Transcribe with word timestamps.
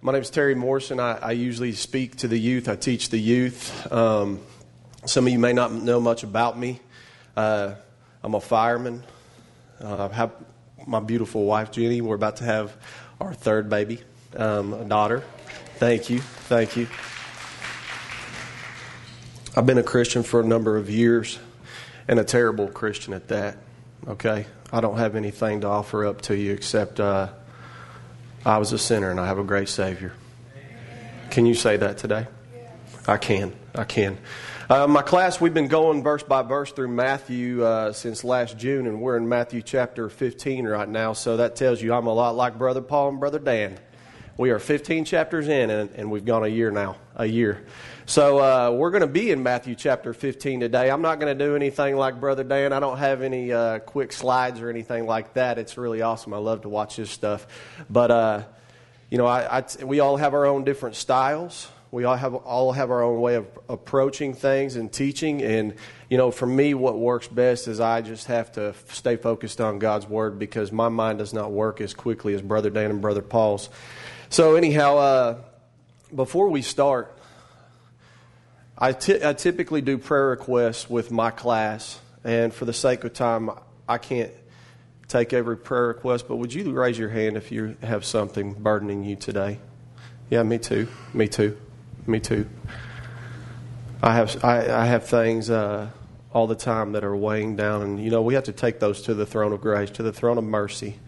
My 0.00 0.12
name 0.12 0.22
is 0.22 0.30
Terry 0.30 0.54
Morrison. 0.54 1.00
I, 1.00 1.18
I, 1.18 1.30
usually 1.32 1.72
speak 1.72 2.18
to 2.18 2.28
the 2.28 2.38
youth. 2.38 2.68
I 2.68 2.76
teach 2.76 3.08
the 3.08 3.18
youth. 3.18 3.92
Um, 3.92 4.38
some 5.06 5.26
of 5.26 5.32
you 5.32 5.40
may 5.40 5.52
not 5.52 5.72
know 5.72 5.98
much 5.98 6.22
about 6.22 6.56
me. 6.56 6.78
Uh, 7.36 7.74
I'm 8.22 8.36
a 8.36 8.40
fireman. 8.40 9.02
Uh, 9.82 10.08
I 10.08 10.14
have 10.14 10.30
my 10.86 11.00
beautiful 11.00 11.44
wife, 11.46 11.72
Jenny. 11.72 12.00
We're 12.00 12.14
about 12.14 12.36
to 12.36 12.44
have 12.44 12.76
our 13.20 13.34
third 13.34 13.68
baby, 13.68 14.00
um, 14.36 14.72
a 14.72 14.84
daughter. 14.84 15.24
Thank 15.78 16.10
you. 16.10 16.20
Thank 16.20 16.76
you. 16.76 16.86
I've 19.56 19.66
been 19.66 19.78
a 19.78 19.82
Christian 19.82 20.22
for 20.22 20.38
a 20.38 20.46
number 20.46 20.76
of 20.76 20.88
years 20.88 21.40
and 22.06 22.20
a 22.20 22.24
terrible 22.24 22.68
Christian 22.68 23.14
at 23.14 23.26
that. 23.28 23.56
Okay? 24.06 24.46
I 24.72 24.80
don't 24.80 24.98
have 24.98 25.16
anything 25.16 25.62
to 25.62 25.66
offer 25.66 26.06
up 26.06 26.20
to 26.22 26.36
you 26.36 26.52
except 26.52 27.00
uh, 27.00 27.30
I 28.44 28.58
was 28.58 28.72
a 28.72 28.78
sinner 28.78 29.10
and 29.10 29.18
I 29.18 29.26
have 29.26 29.38
a 29.38 29.44
great 29.44 29.68
Savior. 29.68 30.12
Can 31.30 31.46
you 31.46 31.54
say 31.54 31.76
that 31.76 31.98
today? 31.98 32.26
I 33.06 33.16
can. 33.16 33.54
I 33.74 33.84
can. 33.84 34.18
Uh, 34.70 34.86
my 34.86 35.00
class, 35.00 35.40
we've 35.40 35.54
been 35.54 35.68
going 35.68 36.02
verse 36.02 36.22
by 36.22 36.42
verse 36.42 36.72
through 36.72 36.88
Matthew 36.88 37.64
uh, 37.64 37.92
since 37.92 38.22
last 38.22 38.58
June, 38.58 38.86
and 38.86 39.00
we're 39.00 39.16
in 39.16 39.26
Matthew 39.26 39.62
chapter 39.62 40.10
15 40.10 40.66
right 40.66 40.88
now. 40.88 41.14
So 41.14 41.38
that 41.38 41.56
tells 41.56 41.80
you 41.80 41.94
I'm 41.94 42.06
a 42.06 42.12
lot 42.12 42.36
like 42.36 42.58
Brother 42.58 42.82
Paul 42.82 43.08
and 43.08 43.20
Brother 43.20 43.38
Dan. 43.38 43.78
We 44.36 44.50
are 44.50 44.58
15 44.58 45.04
chapters 45.04 45.48
in, 45.48 45.70
and, 45.70 45.90
and 45.92 46.10
we've 46.10 46.24
gone 46.24 46.44
a 46.44 46.48
year 46.48 46.70
now. 46.70 46.96
A 47.16 47.24
year. 47.26 47.64
So 48.08 48.38
uh, 48.38 48.70
we're 48.70 48.90
going 48.90 49.02
to 49.02 49.06
be 49.06 49.30
in 49.32 49.42
Matthew 49.42 49.74
chapter 49.74 50.14
15 50.14 50.60
today. 50.60 50.90
I'm 50.90 51.02
not 51.02 51.20
going 51.20 51.38
to 51.38 51.44
do 51.44 51.54
anything 51.54 51.94
like 51.94 52.18
Brother 52.18 52.42
Dan. 52.42 52.72
I 52.72 52.80
don't 52.80 52.96
have 52.96 53.20
any 53.20 53.52
uh, 53.52 53.80
quick 53.80 54.14
slides 54.14 54.62
or 54.62 54.70
anything 54.70 55.04
like 55.04 55.34
that. 55.34 55.58
It's 55.58 55.76
really 55.76 56.00
awesome. 56.00 56.32
I 56.32 56.38
love 56.38 56.62
to 56.62 56.70
watch 56.70 56.96
this 56.96 57.10
stuff. 57.10 57.46
But, 57.90 58.10
uh, 58.10 58.42
you 59.10 59.18
know, 59.18 59.26
I, 59.26 59.58
I, 59.58 59.84
we 59.84 60.00
all 60.00 60.16
have 60.16 60.32
our 60.32 60.46
own 60.46 60.64
different 60.64 60.96
styles. 60.96 61.68
We 61.90 62.04
all 62.04 62.16
have 62.16 62.34
all 62.34 62.72
have 62.72 62.90
our 62.90 63.02
own 63.02 63.20
way 63.20 63.34
of 63.34 63.46
approaching 63.68 64.32
things 64.32 64.76
and 64.76 64.90
teaching. 64.90 65.42
And 65.42 65.74
you 66.08 66.16
know, 66.16 66.30
for 66.30 66.46
me, 66.46 66.72
what 66.72 66.98
works 66.98 67.28
best 67.28 67.68
is 67.68 67.78
I 67.78 68.00
just 68.00 68.28
have 68.28 68.50
to 68.52 68.74
stay 68.88 69.16
focused 69.16 69.60
on 69.60 69.78
God's 69.78 70.06
word 70.06 70.38
because 70.38 70.72
my 70.72 70.88
mind 70.88 71.18
does 71.18 71.34
not 71.34 71.52
work 71.52 71.82
as 71.82 71.92
quickly 71.92 72.32
as 72.32 72.40
Brother 72.40 72.70
Dan 72.70 72.90
and 72.90 73.02
Brother 73.02 73.20
Paul's. 73.22 73.68
So 74.30 74.56
anyhow, 74.56 74.96
uh, 74.96 75.38
before 76.14 76.48
we 76.48 76.62
start, 76.62 77.17
I, 78.80 78.92
t- 78.92 79.24
I 79.24 79.32
typically 79.32 79.80
do 79.80 79.98
prayer 79.98 80.28
requests 80.28 80.88
with 80.88 81.10
my 81.10 81.32
class, 81.32 82.00
and 82.22 82.54
for 82.54 82.64
the 82.64 82.72
sake 82.72 83.02
of 83.02 83.12
time, 83.12 83.50
I 83.88 83.98
can't 83.98 84.30
take 85.08 85.32
every 85.32 85.56
prayer 85.56 85.88
request. 85.88 86.28
But 86.28 86.36
would 86.36 86.54
you 86.54 86.70
raise 86.70 86.96
your 86.96 87.08
hand 87.08 87.36
if 87.36 87.50
you 87.50 87.76
have 87.82 88.04
something 88.04 88.54
burdening 88.54 89.02
you 89.02 89.16
today? 89.16 89.58
Yeah, 90.30 90.44
me 90.44 90.58
too. 90.58 90.86
Me 91.12 91.26
too. 91.26 91.56
Me 92.06 92.20
too. 92.20 92.46
I 94.00 94.14
have 94.14 94.44
I, 94.44 94.82
I 94.82 94.86
have 94.86 95.06
things 95.06 95.50
uh, 95.50 95.90
all 96.32 96.46
the 96.46 96.54
time 96.54 96.92
that 96.92 97.02
are 97.02 97.16
weighing 97.16 97.56
down, 97.56 97.82
and 97.82 98.02
you 98.02 98.10
know 98.10 98.22
we 98.22 98.34
have 98.34 98.44
to 98.44 98.52
take 98.52 98.78
those 98.78 99.02
to 99.02 99.14
the 99.14 99.26
throne 99.26 99.52
of 99.52 99.60
grace, 99.60 99.90
to 99.90 100.04
the 100.04 100.12
throne 100.12 100.38
of 100.38 100.44
mercy, 100.44 100.98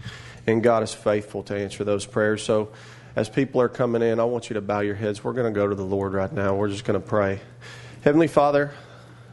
and 0.44 0.60
God 0.60 0.82
is 0.82 0.92
faithful 0.92 1.44
to 1.44 1.56
answer 1.56 1.84
those 1.84 2.04
prayers. 2.04 2.42
So, 2.42 2.70
as 3.20 3.28
people 3.28 3.60
are 3.60 3.68
coming 3.68 4.00
in, 4.00 4.18
I 4.18 4.24
want 4.24 4.48
you 4.48 4.54
to 4.54 4.62
bow 4.62 4.80
your 4.80 4.94
heads. 4.94 5.22
We're 5.22 5.34
going 5.34 5.52
to 5.52 5.54
go 5.54 5.68
to 5.68 5.74
the 5.74 5.84
Lord 5.84 6.14
right 6.14 6.32
now. 6.32 6.54
We're 6.54 6.70
just 6.70 6.84
going 6.84 6.98
to 6.98 7.06
pray. 7.06 7.40
Heavenly 8.02 8.28
Father, 8.28 8.72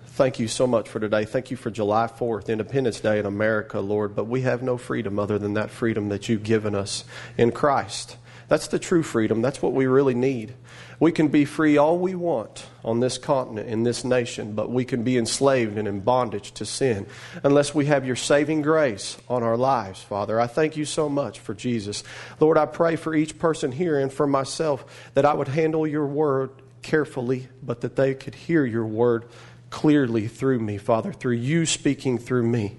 thank 0.08 0.40
you 0.40 0.50
so 0.50 0.68
much 0.68 0.90
for 0.90 1.00
today. 1.00 1.24
Thank 1.24 1.52
you 1.52 1.56
for 1.56 1.72
July 1.72 2.08
4th, 2.08 2.50
Independence 2.50 3.00
Day 3.00 3.18
in 3.18 3.26
America, 3.26 3.80
Lord. 3.80 4.14
But 4.14 4.26
we 4.26 4.42
have 4.42 4.62
no 4.62 4.78
freedom 4.78 5.18
other 5.18 5.40
than 5.40 5.54
that 5.54 5.72
freedom 5.72 6.10
that 6.10 6.28
you've 6.28 6.44
given 6.44 6.76
us 6.76 7.06
in 7.38 7.54
Christ. 7.54 8.18
That's 8.50 8.68
the 8.68 8.78
true 8.78 9.04
freedom. 9.04 9.42
That's 9.42 9.62
what 9.62 9.72
we 9.72 9.88
really 9.88 10.16
need. 10.16 10.54
We 11.00 11.12
can 11.12 11.28
be 11.28 11.46
free 11.46 11.78
all 11.78 12.00
we 12.00 12.16
want 12.16 12.66
on 12.84 13.02
this 13.02 13.20
continent, 13.20 13.70
in 13.70 13.84
this 13.84 14.04
nation, 14.04 14.54
but 14.54 14.72
we 14.72 14.84
can 14.84 15.04
be 15.04 15.16
enslaved 15.18 15.78
and 15.78 15.88
in 15.88 16.00
bondage 16.00 16.54
to 16.54 16.66
sin 16.66 17.06
unless 17.44 17.76
we 17.76 17.86
have 17.86 18.06
your 18.06 18.16
saving 18.16 18.64
grace 18.64 19.18
on 19.30 19.44
our 19.44 19.58
lives, 19.58 20.02
Father. 20.02 20.40
I 20.40 20.48
thank 20.48 20.76
you 20.76 20.86
so 20.86 21.08
much 21.08 21.40
for 21.40 21.54
Jesus. 21.54 22.04
Lord, 22.40 22.58
I 22.58 22.66
pray 22.66 22.96
for 22.96 23.14
each 23.14 23.38
person 23.38 23.72
here 23.72 24.00
and 24.00 24.12
for 24.12 24.26
myself 24.26 25.12
that 25.14 25.26
I 25.26 25.36
would 25.36 25.50
handle 25.50 25.86
your 25.86 26.08
word 26.08 26.50
carefully, 26.82 27.48
but 27.62 27.82
that 27.82 27.96
they 27.96 28.16
could 28.16 28.34
hear 28.34 28.66
your 28.66 28.86
word 28.86 29.26
clearly 29.70 30.28
through 30.28 30.60
me, 30.60 30.78
Father, 30.78 31.14
through 31.14 31.36
you 31.36 31.66
speaking 31.68 32.18
through 32.18 32.44
me. 32.44 32.78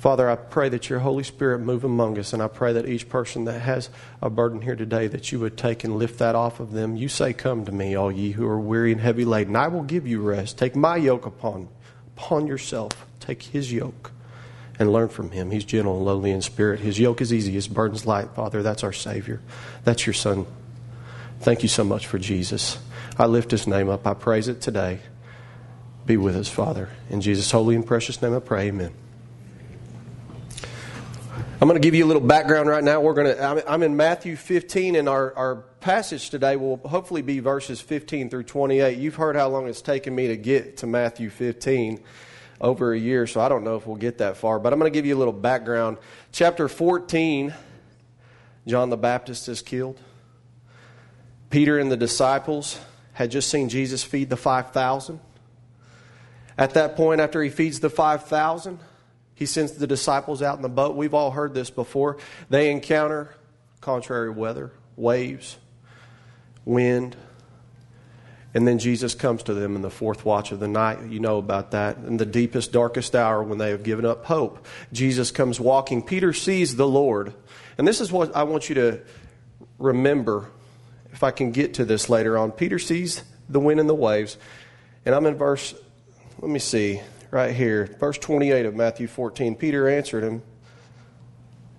Father, 0.00 0.30
I 0.30 0.36
pray 0.36 0.70
that 0.70 0.88
your 0.88 1.00
Holy 1.00 1.22
Spirit 1.22 1.58
move 1.58 1.84
among 1.84 2.18
us, 2.18 2.32
and 2.32 2.42
I 2.42 2.48
pray 2.48 2.72
that 2.72 2.88
each 2.88 3.10
person 3.10 3.44
that 3.44 3.60
has 3.60 3.90
a 4.22 4.30
burden 4.30 4.62
here 4.62 4.74
today, 4.74 5.08
that 5.08 5.30
you 5.30 5.38
would 5.40 5.58
take 5.58 5.84
and 5.84 5.96
lift 5.96 6.18
that 6.20 6.34
off 6.34 6.58
of 6.58 6.72
them. 6.72 6.96
You 6.96 7.06
say, 7.06 7.34
Come 7.34 7.66
to 7.66 7.72
me, 7.72 7.94
all 7.94 8.10
ye 8.10 8.30
who 8.30 8.46
are 8.46 8.58
weary 8.58 8.92
and 8.92 9.00
heavy 9.02 9.26
laden. 9.26 9.56
I 9.56 9.68
will 9.68 9.82
give 9.82 10.06
you 10.06 10.22
rest. 10.22 10.56
Take 10.56 10.74
my 10.74 10.96
yoke 10.96 11.26
upon, 11.26 11.68
upon 12.16 12.46
yourself. 12.46 12.92
Take 13.20 13.42
his 13.42 13.74
yoke 13.74 14.12
and 14.78 14.90
learn 14.90 15.10
from 15.10 15.32
him. 15.32 15.50
He's 15.50 15.66
gentle 15.66 15.98
and 15.98 16.06
lowly 16.06 16.30
in 16.30 16.40
spirit. 16.40 16.80
His 16.80 16.98
yoke 16.98 17.20
is 17.20 17.30
easy, 17.30 17.52
his 17.52 17.68
burden's 17.68 18.06
light. 18.06 18.30
Father, 18.30 18.62
that's 18.62 18.82
our 18.82 18.94
Savior. 18.94 19.42
That's 19.84 20.06
your 20.06 20.14
Son. 20.14 20.46
Thank 21.40 21.62
you 21.62 21.68
so 21.68 21.84
much 21.84 22.06
for 22.06 22.18
Jesus. 22.18 22.78
I 23.18 23.26
lift 23.26 23.50
his 23.50 23.66
name 23.66 23.90
up. 23.90 24.06
I 24.06 24.14
praise 24.14 24.48
it 24.48 24.62
today. 24.62 25.00
Be 26.06 26.16
with 26.16 26.36
us, 26.36 26.48
Father. 26.48 26.88
In 27.10 27.20
Jesus' 27.20 27.50
holy 27.50 27.76
and 27.76 27.84
precious 27.84 28.22
name 28.22 28.34
I 28.34 28.40
pray. 28.40 28.68
Amen. 28.68 28.94
I'm 31.62 31.68
going 31.68 31.78
to 31.78 31.86
give 31.86 31.94
you 31.94 32.06
a 32.06 32.08
little 32.08 32.22
background 32.22 32.70
right 32.70 32.82
now. 32.82 33.02
We're 33.02 33.12
going 33.12 33.36
to, 33.36 33.70
I'm 33.70 33.82
in 33.82 33.94
Matthew 33.94 34.34
15, 34.34 34.96
and 34.96 35.06
our, 35.10 35.36
our 35.36 35.56
passage 35.80 36.30
today 36.30 36.56
will 36.56 36.78
hopefully 36.78 37.20
be 37.20 37.40
verses 37.40 37.82
15 37.82 38.30
through 38.30 38.44
28. 38.44 38.96
You've 38.96 39.16
heard 39.16 39.36
how 39.36 39.50
long 39.50 39.68
it's 39.68 39.82
taken 39.82 40.14
me 40.14 40.28
to 40.28 40.38
get 40.38 40.78
to 40.78 40.86
Matthew 40.86 41.28
15 41.28 42.00
over 42.62 42.94
a 42.94 42.98
year, 42.98 43.26
so 43.26 43.42
I 43.42 43.50
don't 43.50 43.62
know 43.62 43.76
if 43.76 43.86
we'll 43.86 43.96
get 43.96 44.16
that 44.18 44.38
far, 44.38 44.58
but 44.58 44.72
I'm 44.72 44.78
going 44.78 44.90
to 44.90 44.96
give 44.96 45.04
you 45.04 45.14
a 45.14 45.18
little 45.18 45.34
background. 45.34 45.98
Chapter 46.32 46.66
14, 46.66 47.52
John 48.66 48.88
the 48.88 48.96
Baptist 48.96 49.46
is 49.46 49.60
killed. 49.60 50.00
Peter 51.50 51.78
and 51.78 51.92
the 51.92 51.96
disciples 51.98 52.80
had 53.12 53.30
just 53.30 53.50
seen 53.50 53.68
Jesus 53.68 54.02
feed 54.02 54.30
the 54.30 54.36
5,000. 54.38 55.20
At 56.56 56.70
that 56.70 56.96
point, 56.96 57.20
after 57.20 57.42
he 57.42 57.50
feeds 57.50 57.80
the 57.80 57.90
5,000, 57.90 58.78
he 59.40 59.46
sends 59.46 59.72
the 59.72 59.86
disciples 59.86 60.42
out 60.42 60.56
in 60.56 60.62
the 60.62 60.68
boat. 60.68 60.94
We've 60.94 61.14
all 61.14 61.30
heard 61.30 61.54
this 61.54 61.70
before. 61.70 62.18
They 62.50 62.70
encounter 62.70 63.34
contrary 63.80 64.28
weather, 64.28 64.70
waves, 64.96 65.56
wind. 66.66 67.16
And 68.52 68.68
then 68.68 68.78
Jesus 68.78 69.14
comes 69.14 69.42
to 69.44 69.54
them 69.54 69.76
in 69.76 69.80
the 69.80 69.88
fourth 69.88 70.26
watch 70.26 70.52
of 70.52 70.60
the 70.60 70.68
night. 70.68 71.04
You 71.08 71.20
know 71.20 71.38
about 71.38 71.70
that. 71.70 71.96
In 71.96 72.18
the 72.18 72.26
deepest, 72.26 72.70
darkest 72.70 73.16
hour 73.16 73.42
when 73.42 73.56
they 73.56 73.70
have 73.70 73.82
given 73.82 74.04
up 74.04 74.26
hope, 74.26 74.66
Jesus 74.92 75.30
comes 75.30 75.58
walking. 75.58 76.02
Peter 76.02 76.34
sees 76.34 76.76
the 76.76 76.86
Lord. 76.86 77.32
And 77.78 77.88
this 77.88 78.02
is 78.02 78.12
what 78.12 78.36
I 78.36 78.42
want 78.42 78.68
you 78.68 78.74
to 78.74 79.00
remember, 79.78 80.50
if 81.14 81.22
I 81.22 81.30
can 81.30 81.50
get 81.50 81.72
to 81.74 81.86
this 81.86 82.10
later 82.10 82.36
on. 82.36 82.52
Peter 82.52 82.78
sees 82.78 83.24
the 83.48 83.58
wind 83.58 83.80
and 83.80 83.88
the 83.88 83.94
waves. 83.94 84.36
And 85.06 85.14
I'm 85.14 85.24
in 85.24 85.36
verse, 85.36 85.74
let 86.42 86.50
me 86.50 86.58
see, 86.58 87.00
right 87.30 87.54
here, 87.54 87.86
verse 87.98 88.18
28 88.18 88.66
of 88.66 88.74
Matthew 88.74 89.06
14. 89.06 89.54
Peter 89.54 89.88
answered 89.88 90.24
him, 90.24 90.42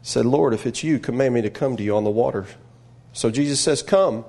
said, 0.01 0.25
Lord, 0.25 0.53
if 0.53 0.65
it's 0.65 0.83
you, 0.83 0.99
command 0.99 1.33
me 1.33 1.41
to 1.41 1.49
come 1.49 1.77
to 1.77 1.83
you 1.83 1.95
on 1.95 2.03
the 2.03 2.09
water. 2.09 2.45
So 3.13 3.29
Jesus 3.29 3.59
says, 3.59 3.83
Come. 3.83 4.25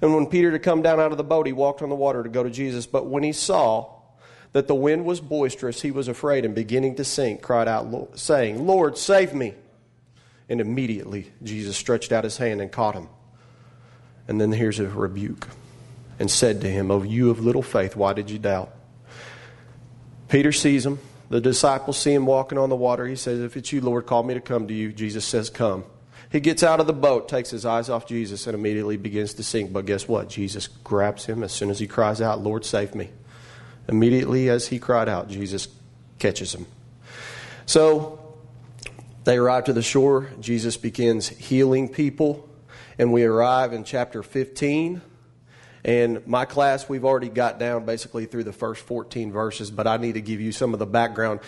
And 0.00 0.14
when 0.14 0.26
Peter 0.26 0.50
to 0.50 0.58
come 0.58 0.82
down 0.82 1.00
out 1.00 1.12
of 1.12 1.18
the 1.18 1.24
boat, 1.24 1.46
he 1.46 1.52
walked 1.52 1.80
on 1.82 1.88
the 1.88 1.94
water 1.94 2.22
to 2.22 2.28
go 2.28 2.42
to 2.42 2.50
Jesus. 2.50 2.86
But 2.86 3.06
when 3.06 3.22
he 3.22 3.32
saw 3.32 3.90
that 4.52 4.66
the 4.66 4.74
wind 4.74 5.04
was 5.04 5.20
boisterous, 5.20 5.82
he 5.82 5.90
was 5.90 6.08
afraid 6.08 6.44
and 6.44 6.54
beginning 6.54 6.96
to 6.96 7.04
sink, 7.04 7.42
cried 7.42 7.68
out, 7.68 8.18
saying, 8.18 8.66
Lord, 8.66 8.98
save 8.98 9.32
me. 9.34 9.54
And 10.48 10.60
immediately 10.60 11.32
Jesus 11.42 11.76
stretched 11.76 12.12
out 12.12 12.24
his 12.24 12.36
hand 12.36 12.60
and 12.60 12.70
caught 12.70 12.94
him. 12.94 13.08
And 14.28 14.40
then 14.40 14.52
here's 14.52 14.78
a 14.78 14.88
rebuke 14.88 15.48
and 16.18 16.30
said 16.30 16.60
to 16.62 16.70
him, 16.70 16.90
O 16.90 17.02
you 17.02 17.30
of 17.30 17.40
little 17.40 17.62
faith, 17.62 17.96
why 17.96 18.12
did 18.12 18.30
you 18.30 18.38
doubt? 18.38 18.74
Peter 20.34 20.50
sees 20.50 20.84
him. 20.84 20.98
The 21.28 21.40
disciples 21.40 21.96
see 21.96 22.12
him 22.12 22.26
walking 22.26 22.58
on 22.58 22.68
the 22.68 22.74
water. 22.74 23.06
He 23.06 23.14
says, 23.14 23.38
If 23.38 23.56
it's 23.56 23.72
you, 23.72 23.80
Lord, 23.80 24.04
call 24.04 24.24
me 24.24 24.34
to 24.34 24.40
come 24.40 24.66
to 24.66 24.74
you. 24.74 24.92
Jesus 24.92 25.24
says, 25.24 25.48
Come. 25.48 25.84
He 26.32 26.40
gets 26.40 26.64
out 26.64 26.80
of 26.80 26.88
the 26.88 26.92
boat, 26.92 27.28
takes 27.28 27.50
his 27.50 27.64
eyes 27.64 27.88
off 27.88 28.08
Jesus, 28.08 28.48
and 28.48 28.56
immediately 28.56 28.96
begins 28.96 29.34
to 29.34 29.44
sink. 29.44 29.72
But 29.72 29.86
guess 29.86 30.08
what? 30.08 30.28
Jesus 30.28 30.66
grabs 30.66 31.24
him 31.24 31.44
as 31.44 31.52
soon 31.52 31.70
as 31.70 31.78
he 31.78 31.86
cries 31.86 32.20
out, 32.20 32.42
Lord, 32.42 32.64
save 32.64 32.96
me. 32.96 33.10
Immediately 33.86 34.50
as 34.50 34.66
he 34.66 34.80
cried 34.80 35.08
out, 35.08 35.28
Jesus 35.28 35.68
catches 36.18 36.52
him. 36.52 36.66
So 37.64 38.34
they 39.22 39.36
arrive 39.36 39.66
to 39.66 39.72
the 39.72 39.82
shore. 39.82 40.30
Jesus 40.40 40.76
begins 40.76 41.28
healing 41.28 41.88
people. 41.88 42.48
And 42.98 43.12
we 43.12 43.22
arrive 43.22 43.72
in 43.72 43.84
chapter 43.84 44.24
15. 44.24 45.00
And 45.84 46.26
my 46.26 46.46
class, 46.46 46.88
we've 46.88 47.04
already 47.04 47.28
got 47.28 47.58
down 47.58 47.84
basically 47.84 48.24
through 48.24 48.44
the 48.44 48.52
first 48.52 48.82
14 48.86 49.32
verses, 49.32 49.70
but 49.70 49.86
I 49.86 49.98
need 49.98 50.14
to 50.14 50.22
give 50.22 50.40
you 50.40 50.50
some 50.50 50.72
of 50.72 50.78
the 50.78 50.86
background. 50.86 51.40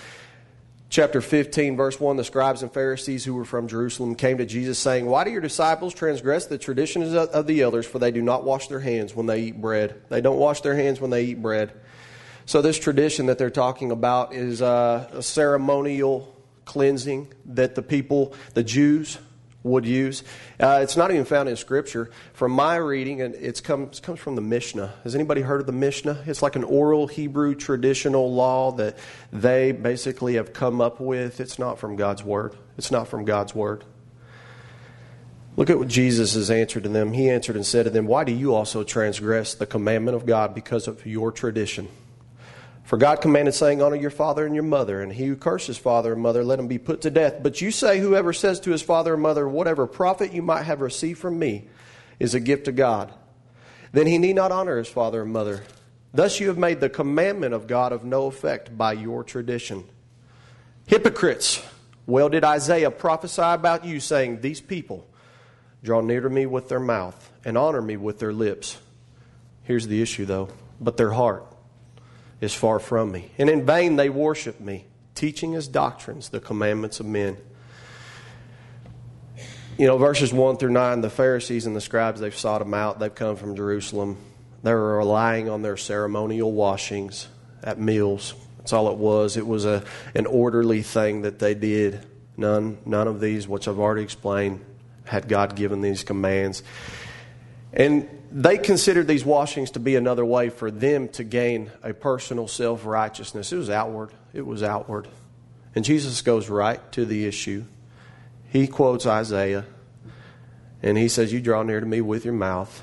chapter 0.90 1.20
15, 1.20 1.76
verse 1.76 1.98
1, 1.98 2.16
the 2.16 2.24
scribes 2.24 2.62
and 2.62 2.70
Pharisees 2.70 3.24
who 3.24 3.34
were 3.34 3.46
from 3.46 3.66
Jerusalem 3.66 4.14
came 4.14 4.38
to 4.38 4.46
Jesus, 4.46 4.78
saying, 4.78 5.06
Why 5.06 5.24
do 5.24 5.30
your 5.30 5.40
disciples 5.40 5.94
transgress 5.94 6.46
the 6.46 6.58
traditions 6.58 7.14
of 7.14 7.46
the 7.46 7.62
elders? 7.62 7.86
For 7.86 7.98
they 7.98 8.10
do 8.10 8.20
not 8.20 8.44
wash 8.44 8.68
their 8.68 8.80
hands 8.80 9.14
when 9.14 9.26
they 9.26 9.40
eat 9.40 9.60
bread. 9.60 10.02
They 10.10 10.20
don't 10.20 10.38
wash 10.38 10.60
their 10.60 10.76
hands 10.76 11.00
when 11.00 11.10
they 11.10 11.24
eat 11.24 11.40
bread. 11.40 11.72
So, 12.44 12.62
this 12.62 12.78
tradition 12.78 13.26
that 13.26 13.38
they're 13.38 13.50
talking 13.50 13.90
about 13.90 14.32
is 14.32 14.62
uh, 14.62 15.08
a 15.12 15.22
ceremonial 15.22 16.32
cleansing 16.64 17.32
that 17.46 17.74
the 17.74 17.82
people, 17.82 18.34
the 18.54 18.62
Jews, 18.62 19.18
would 19.66 19.84
use. 19.84 20.22
Uh, 20.58 20.80
it's 20.82 20.96
not 20.96 21.10
even 21.10 21.24
found 21.24 21.48
in 21.48 21.56
Scripture. 21.56 22.10
From 22.32 22.52
my 22.52 22.76
reading, 22.76 23.20
and 23.20 23.34
it 23.34 23.62
comes, 23.62 24.00
comes 24.00 24.18
from 24.18 24.36
the 24.36 24.40
Mishnah. 24.40 24.94
Has 25.04 25.14
anybody 25.14 25.42
heard 25.42 25.60
of 25.60 25.66
the 25.66 25.72
Mishnah? 25.72 26.24
It's 26.26 26.42
like 26.42 26.56
an 26.56 26.64
oral 26.64 27.06
Hebrew 27.06 27.54
traditional 27.54 28.32
law 28.32 28.72
that 28.72 28.96
they 29.32 29.72
basically 29.72 30.34
have 30.34 30.52
come 30.52 30.80
up 30.80 31.00
with. 31.00 31.40
It's 31.40 31.58
not 31.58 31.78
from 31.78 31.96
God's 31.96 32.24
Word. 32.24 32.56
It's 32.78 32.90
not 32.90 33.08
from 33.08 33.24
God's 33.24 33.54
Word. 33.54 33.84
Look 35.56 35.70
at 35.70 35.78
what 35.78 35.88
Jesus 35.88 36.34
has 36.34 36.50
answered 36.50 36.82
to 36.82 36.88
them. 36.90 37.12
He 37.12 37.30
answered 37.30 37.56
and 37.56 37.64
said 37.64 37.84
to 37.84 37.90
them, 37.90 38.06
Why 38.06 38.24
do 38.24 38.32
you 38.32 38.54
also 38.54 38.84
transgress 38.84 39.54
the 39.54 39.66
commandment 39.66 40.14
of 40.14 40.26
God 40.26 40.54
because 40.54 40.86
of 40.86 41.04
your 41.06 41.32
tradition? 41.32 41.88
For 42.86 42.96
God 42.96 43.20
commanded, 43.20 43.52
saying, 43.52 43.82
Honor 43.82 43.96
your 43.96 44.10
father 44.10 44.46
and 44.46 44.54
your 44.54 44.62
mother, 44.62 45.02
and 45.02 45.12
he 45.12 45.26
who 45.26 45.34
curses 45.34 45.76
father 45.76 46.12
and 46.12 46.22
mother, 46.22 46.44
let 46.44 46.60
him 46.60 46.68
be 46.68 46.78
put 46.78 47.00
to 47.00 47.10
death. 47.10 47.42
But 47.42 47.60
you 47.60 47.72
say, 47.72 47.98
Whoever 47.98 48.32
says 48.32 48.60
to 48.60 48.70
his 48.70 48.80
father 48.80 49.14
or 49.14 49.16
mother, 49.16 49.48
Whatever 49.48 49.88
profit 49.88 50.32
you 50.32 50.40
might 50.40 50.62
have 50.62 50.80
received 50.80 51.18
from 51.18 51.36
me 51.36 51.66
is 52.20 52.32
a 52.32 52.40
gift 52.40 52.66
to 52.66 52.72
God, 52.72 53.12
then 53.90 54.06
he 54.06 54.18
need 54.18 54.36
not 54.36 54.52
honor 54.52 54.78
his 54.78 54.86
father 54.86 55.22
and 55.22 55.32
mother. 55.32 55.64
Thus 56.14 56.38
you 56.38 56.46
have 56.46 56.58
made 56.58 56.78
the 56.78 56.88
commandment 56.88 57.54
of 57.54 57.66
God 57.66 57.92
of 57.92 58.04
no 58.04 58.26
effect 58.26 58.78
by 58.78 58.92
your 58.92 59.24
tradition. 59.24 59.84
Hypocrites! 60.86 61.66
Well 62.06 62.28
did 62.28 62.44
Isaiah 62.44 62.92
prophesy 62.92 63.42
about 63.42 63.84
you, 63.84 63.98
saying, 63.98 64.42
These 64.42 64.60
people 64.60 65.08
draw 65.82 66.02
near 66.02 66.20
to 66.20 66.30
me 66.30 66.46
with 66.46 66.68
their 66.68 66.78
mouth 66.78 67.32
and 67.44 67.58
honor 67.58 67.82
me 67.82 67.96
with 67.96 68.20
their 68.20 68.32
lips. 68.32 68.78
Here's 69.64 69.88
the 69.88 70.00
issue, 70.00 70.24
though, 70.24 70.50
but 70.80 70.96
their 70.96 71.10
heart 71.10 71.44
is 72.40 72.54
far 72.54 72.78
from 72.78 73.12
me. 73.12 73.30
And 73.38 73.48
in 73.48 73.64
vain 73.64 73.96
they 73.96 74.10
worship 74.10 74.60
me, 74.60 74.86
teaching 75.14 75.54
as 75.54 75.68
doctrines 75.68 76.28
the 76.28 76.40
commandments 76.40 77.00
of 77.00 77.06
men. 77.06 77.36
You 79.78 79.86
know, 79.86 79.98
verses 79.98 80.32
1 80.32 80.56
through 80.56 80.70
9, 80.70 81.02
the 81.02 81.10
Pharisees 81.10 81.66
and 81.66 81.76
the 81.76 81.80
scribes, 81.80 82.20
they've 82.20 82.34
sought 82.34 82.60
them 82.60 82.72
out. 82.72 82.98
They've 82.98 83.14
come 83.14 83.36
from 83.36 83.56
Jerusalem. 83.56 84.16
They're 84.62 84.78
relying 84.78 85.50
on 85.50 85.62
their 85.62 85.76
ceremonial 85.76 86.50
washings 86.50 87.28
at 87.62 87.78
meals. 87.78 88.34
That's 88.58 88.72
all 88.72 88.90
it 88.90 88.96
was. 88.96 89.36
It 89.36 89.46
was 89.46 89.64
a, 89.64 89.84
an 90.14 90.26
orderly 90.26 90.82
thing 90.82 91.22
that 91.22 91.38
they 91.38 91.54
did. 91.54 92.04
None, 92.38 92.78
none 92.86 93.06
of 93.06 93.20
these, 93.20 93.46
which 93.46 93.68
I've 93.68 93.78
already 93.78 94.02
explained, 94.02 94.64
had 95.04 95.28
God 95.28 95.56
given 95.56 95.82
these 95.82 96.02
commands. 96.02 96.62
And 97.76 98.08
they 98.32 98.56
considered 98.56 99.06
these 99.06 99.24
washings 99.24 99.72
to 99.72 99.80
be 99.80 99.96
another 99.96 100.24
way 100.24 100.48
for 100.48 100.70
them 100.70 101.08
to 101.10 101.22
gain 101.22 101.70
a 101.82 101.92
personal 101.92 102.48
self 102.48 102.86
righteousness. 102.86 103.52
It 103.52 103.58
was 103.58 103.70
outward. 103.70 104.10
It 104.32 104.46
was 104.46 104.62
outward. 104.62 105.06
And 105.74 105.84
Jesus 105.84 106.22
goes 106.22 106.48
right 106.48 106.80
to 106.92 107.04
the 107.04 107.26
issue. 107.26 107.64
He 108.48 108.66
quotes 108.66 109.06
Isaiah 109.06 109.66
and 110.82 110.96
he 110.96 111.08
says, 111.08 111.32
You 111.32 111.40
draw 111.40 111.62
near 111.62 111.80
to 111.80 111.86
me 111.86 112.00
with 112.00 112.24
your 112.24 112.34
mouth, 112.34 112.82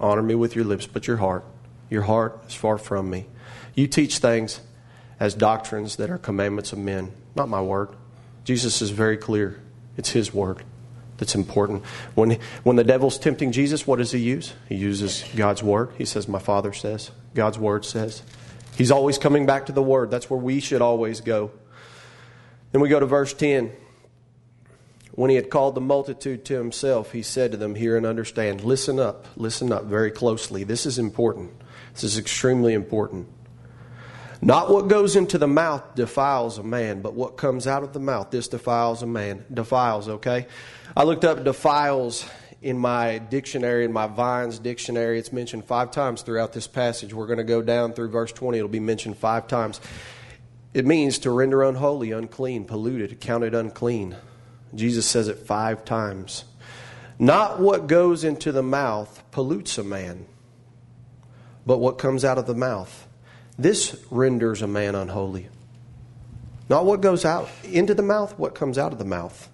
honor 0.00 0.22
me 0.22 0.34
with 0.34 0.56
your 0.56 0.64
lips, 0.64 0.86
but 0.86 1.06
your 1.06 1.18
heart, 1.18 1.44
your 1.90 2.02
heart 2.02 2.40
is 2.48 2.54
far 2.54 2.78
from 2.78 3.10
me. 3.10 3.26
You 3.74 3.86
teach 3.86 4.18
things 4.18 4.60
as 5.20 5.34
doctrines 5.34 5.96
that 5.96 6.08
are 6.08 6.18
commandments 6.18 6.72
of 6.72 6.78
men, 6.78 7.12
not 7.34 7.50
my 7.50 7.60
word. 7.60 7.90
Jesus 8.44 8.80
is 8.80 8.90
very 8.90 9.18
clear. 9.18 9.60
It's 9.98 10.10
his 10.10 10.32
word 10.32 10.64
that's 11.18 11.34
important. 11.34 11.84
When, 12.14 12.38
when 12.62 12.76
the 12.76 12.84
devil's 12.84 13.18
tempting 13.18 13.52
Jesus, 13.52 13.86
what 13.86 13.96
does 13.96 14.12
he 14.12 14.20
use? 14.20 14.54
He 14.68 14.76
uses 14.76 15.24
God's 15.36 15.62
word. 15.62 15.90
He 15.98 16.04
says, 16.04 16.28
My 16.28 16.38
Father 16.38 16.72
says, 16.72 17.10
God's 17.34 17.58
word 17.58 17.84
says. 17.84 18.22
He's 18.76 18.92
always 18.92 19.18
coming 19.18 19.44
back 19.44 19.66
to 19.66 19.72
the 19.72 19.82
word. 19.82 20.10
That's 20.10 20.30
where 20.30 20.38
we 20.38 20.60
should 20.60 20.80
always 20.80 21.20
go. 21.20 21.50
Then 22.70 22.80
we 22.80 22.88
go 22.88 23.00
to 23.00 23.06
verse 23.06 23.34
10. 23.34 23.72
When 25.12 25.30
he 25.30 25.36
had 25.36 25.50
called 25.50 25.74
the 25.74 25.80
multitude 25.80 26.44
to 26.44 26.54
himself, 26.54 27.10
he 27.10 27.22
said 27.22 27.50
to 27.50 27.56
them, 27.56 27.74
Hear 27.74 27.96
and 27.96 28.06
understand. 28.06 28.62
Listen 28.62 29.00
up. 29.00 29.26
Listen 29.36 29.72
up 29.72 29.84
very 29.84 30.12
closely. 30.12 30.62
This 30.62 30.86
is 30.86 30.96
important. 30.96 31.50
This 31.94 32.04
is 32.04 32.18
extremely 32.18 32.72
important. 32.72 33.26
Not 34.40 34.70
what 34.70 34.88
goes 34.88 35.16
into 35.16 35.36
the 35.36 35.48
mouth 35.48 35.94
defiles 35.94 36.58
a 36.58 36.62
man, 36.62 37.02
but 37.02 37.14
what 37.14 37.36
comes 37.36 37.66
out 37.66 37.82
of 37.82 37.92
the 37.92 38.00
mouth, 38.00 38.30
this 38.30 38.46
defiles 38.46 39.02
a 39.02 39.06
man. 39.06 39.44
Defiles, 39.52 40.08
okay? 40.08 40.46
I 40.96 41.02
looked 41.02 41.24
up 41.24 41.42
defiles 41.42 42.28
in 42.62 42.78
my 42.78 43.18
dictionary, 43.18 43.84
in 43.84 43.92
my 43.92 44.06
Vines 44.06 44.58
dictionary. 44.58 45.18
It's 45.18 45.32
mentioned 45.32 45.64
five 45.64 45.90
times 45.90 46.22
throughout 46.22 46.52
this 46.52 46.66
passage. 46.66 47.12
We're 47.12 47.26
going 47.26 47.38
to 47.38 47.44
go 47.44 47.62
down 47.62 47.92
through 47.92 48.10
verse 48.10 48.32
20. 48.32 48.58
It'll 48.58 48.68
be 48.68 48.80
mentioned 48.80 49.16
five 49.16 49.48
times. 49.48 49.80
It 50.72 50.86
means 50.86 51.18
to 51.20 51.30
render 51.30 51.62
unholy, 51.64 52.12
unclean, 52.12 52.64
polluted, 52.64 53.20
counted 53.20 53.54
unclean. 53.54 54.16
Jesus 54.74 55.06
says 55.06 55.28
it 55.28 55.38
five 55.38 55.84
times. 55.84 56.44
Not 57.18 57.58
what 57.58 57.88
goes 57.88 58.22
into 58.22 58.52
the 58.52 58.62
mouth 58.62 59.24
pollutes 59.32 59.78
a 59.78 59.84
man, 59.84 60.26
but 61.66 61.78
what 61.78 61.98
comes 61.98 62.24
out 62.24 62.38
of 62.38 62.46
the 62.46 62.54
mouth. 62.54 63.07
This 63.58 63.96
renders 64.10 64.62
a 64.62 64.68
man 64.68 64.94
unholy. 64.94 65.48
Not 66.68 66.84
what 66.84 67.00
goes 67.00 67.24
out 67.24 67.48
into 67.64 67.94
the 67.94 68.02
mouth, 68.02 68.38
what 68.38 68.54
comes 68.54 68.78
out 68.78 68.92
of 68.92 68.98
the 68.98 69.04
mouth. 69.04 69.48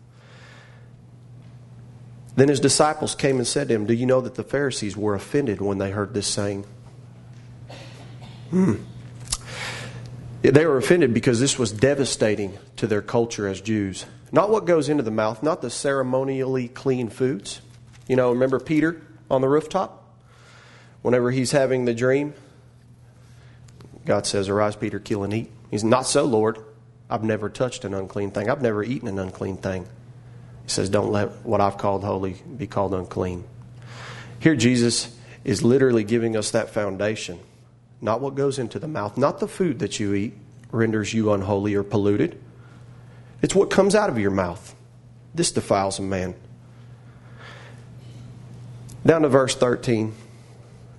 Then 2.36 2.48
his 2.48 2.60
disciples 2.60 3.14
came 3.14 3.36
and 3.36 3.46
said 3.46 3.68
to 3.68 3.74
him, 3.74 3.86
Do 3.86 3.94
you 3.94 4.06
know 4.06 4.20
that 4.20 4.34
the 4.34 4.42
Pharisees 4.42 4.96
were 4.96 5.14
offended 5.14 5.60
when 5.60 5.78
they 5.78 5.90
heard 5.90 6.12
this 6.12 6.26
saying? 6.26 6.66
Hmm. 8.50 8.74
They 10.42 10.66
were 10.66 10.76
offended 10.76 11.14
because 11.14 11.40
this 11.40 11.58
was 11.58 11.72
devastating 11.72 12.58
to 12.76 12.86
their 12.86 13.00
culture 13.00 13.48
as 13.48 13.60
Jews. 13.60 14.04
Not 14.30 14.50
what 14.50 14.66
goes 14.66 14.88
into 14.88 15.02
the 15.02 15.10
mouth, 15.10 15.42
not 15.42 15.62
the 15.62 15.70
ceremonially 15.70 16.68
clean 16.68 17.08
foods. 17.08 17.60
You 18.08 18.16
know, 18.16 18.30
remember 18.30 18.58
Peter 18.60 19.00
on 19.30 19.40
the 19.40 19.48
rooftop? 19.48 20.02
Whenever 21.02 21.30
he's 21.30 21.52
having 21.52 21.84
the 21.84 21.94
dream, 21.94 22.34
God 24.04 24.26
says, 24.26 24.48
Arise, 24.48 24.76
Peter, 24.76 24.98
kill 24.98 25.24
and 25.24 25.32
eat. 25.32 25.50
He's 25.70 25.84
not 25.84 26.06
so, 26.06 26.24
Lord. 26.24 26.58
I've 27.08 27.24
never 27.24 27.48
touched 27.48 27.84
an 27.84 27.94
unclean 27.94 28.30
thing. 28.30 28.48
I've 28.50 28.62
never 28.62 28.82
eaten 28.82 29.08
an 29.08 29.18
unclean 29.18 29.56
thing. 29.56 29.84
He 30.62 30.68
says, 30.68 30.88
Don't 30.88 31.10
let 31.10 31.44
what 31.44 31.60
I've 31.60 31.78
called 31.78 32.04
holy 32.04 32.34
be 32.56 32.66
called 32.66 32.94
unclean. 32.94 33.44
Here, 34.40 34.56
Jesus 34.56 35.16
is 35.44 35.62
literally 35.62 36.04
giving 36.04 36.36
us 36.36 36.50
that 36.52 36.70
foundation. 36.70 37.38
Not 38.00 38.20
what 38.20 38.34
goes 38.34 38.58
into 38.58 38.78
the 38.78 38.88
mouth, 38.88 39.16
not 39.16 39.40
the 39.40 39.48
food 39.48 39.78
that 39.78 39.98
you 39.98 40.14
eat 40.14 40.34
renders 40.70 41.14
you 41.14 41.32
unholy 41.32 41.74
or 41.74 41.82
polluted. 41.82 42.40
It's 43.40 43.54
what 43.54 43.70
comes 43.70 43.94
out 43.94 44.10
of 44.10 44.18
your 44.18 44.30
mouth. 44.30 44.74
This 45.34 45.52
defiles 45.52 45.98
a 45.98 46.02
man. 46.02 46.34
Down 49.06 49.22
to 49.22 49.28
verse 49.28 49.54
13. 49.54 50.14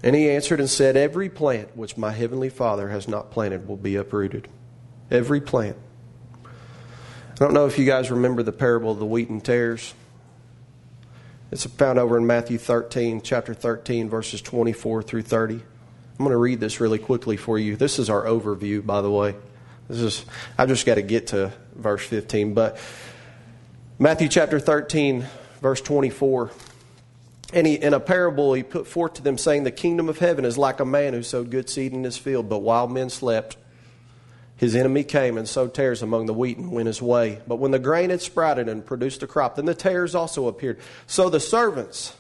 And 0.06 0.16
he 0.16 0.30
answered 0.30 0.60
and 0.60 0.70
said, 0.70 0.96
Every 0.96 1.30
plant 1.30 1.76
which 1.76 1.98
my 1.98 2.12
heavenly 2.12 2.50
Father 2.50 2.90
has 2.90 3.08
not 3.08 3.32
planted 3.32 3.68
will 3.68 3.76
be 3.76 3.96
uprooted. 3.96 4.48
Every 5.10 5.42
plant. 5.42 5.78
I 6.46 7.38
don't 7.40 7.56
know 7.56 7.66
if 7.66 7.80
you 7.80 7.86
guys 7.86 8.12
remember 8.12 8.44
the 8.44 8.52
parable 8.52 8.92
of 8.92 9.00
the 9.00 9.06
wheat 9.06 9.30
and 9.30 9.44
tares. 9.44 9.96
It's 11.52 11.66
found 11.66 11.98
over 11.98 12.18
in 12.18 12.28
Matthew 12.28 12.60
13, 12.60 13.22
chapter 13.22 13.56
13, 13.56 14.08
verses 14.08 14.44
24 14.44 15.02
through 15.02 15.24
30. 15.24 15.56
I'm 15.56 15.62
going 16.20 16.30
to 16.30 16.38
read 16.38 16.60
this 16.60 16.80
really 16.80 17.00
quickly 17.00 17.36
for 17.36 17.58
you. 17.58 17.76
This 17.76 17.98
is 17.98 18.10
our 18.10 18.26
overview, 18.26 18.86
by 18.86 19.02
the 19.02 19.12
way. 19.12 19.36
This 19.88 20.00
is 20.00 20.26
I 20.56 20.68
just 20.68 20.86
got 20.86 20.96
to 20.96 21.02
get 21.02 21.28
to 21.28 21.52
verse 21.74 22.06
15, 22.06 22.54
but 22.54 22.78
Matthew 23.98 24.28
chapter 24.28 24.60
13, 24.60 25.26
verse 25.62 25.82
24. 25.82 26.52
And 27.56 27.66
he, 27.66 27.76
in 27.76 27.94
a 27.94 28.02
parable, 28.02 28.54
he 28.54 28.64
put 28.64 28.86
forth 28.86 29.14
to 29.14 29.22
them, 29.22 29.38
saying, 29.38 29.64
The 29.64 29.72
kingdom 29.72 30.10
of 30.10 30.20
heaven 30.20 30.44
is 30.44 30.58
like 30.58 30.82
a 30.82 30.86
man 30.86 31.14
who 31.14 31.24
sowed 31.24 31.50
good 31.50 31.70
seed 31.70 31.94
in 31.94 32.04
his 32.04 32.18
field, 32.18 32.50
but 32.50 32.60
while 32.60 32.90
men 32.90 33.10
slept, 33.10 33.56
his 34.58 34.76
enemy 34.76 35.06
came 35.06 35.38
and 35.38 35.48
sowed 35.48 35.74
tares 35.74 36.02
among 36.02 36.26
the 36.26 36.34
wheat 36.34 36.58
and 36.58 36.70
went 36.70 36.88
his 36.88 37.02
way. 37.02 37.42
But 37.48 37.56
when 37.56 37.72
the 37.72 37.80
grain 37.80 38.10
had 38.10 38.22
sprouted 38.22 38.68
and 38.68 38.86
produced 38.86 39.24
a 39.24 39.28
crop, 39.28 39.56
then 39.56 39.66
the 39.66 39.74
tares 39.74 40.14
also 40.14 40.48
appeared. 40.48 40.80
So 41.08 41.30
the 41.30 41.40
servants 41.40 42.14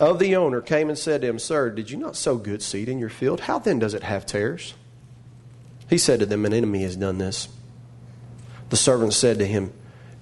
of 0.00 0.18
the 0.18 0.34
owner 0.34 0.60
came 0.60 0.88
and 0.88 0.98
said 0.98 1.20
to 1.20 1.28
him, 1.28 1.38
Sir, 1.38 1.70
did 1.70 1.88
you 1.88 1.96
not 1.96 2.16
sow 2.16 2.36
good 2.36 2.62
seed 2.62 2.88
in 2.88 2.98
your 2.98 3.08
field? 3.08 3.40
How 3.40 3.60
then 3.60 3.78
does 3.78 3.94
it 3.94 4.02
have 4.02 4.26
tares? 4.26 4.74
He 5.88 5.98
said 5.98 6.18
to 6.18 6.26
them, 6.26 6.44
An 6.44 6.52
enemy 6.52 6.82
has 6.82 6.96
done 6.96 7.18
this. 7.18 7.48
The 8.70 8.76
servants 8.76 9.16
said 9.16 9.38
to 9.38 9.46
him, 9.46 9.72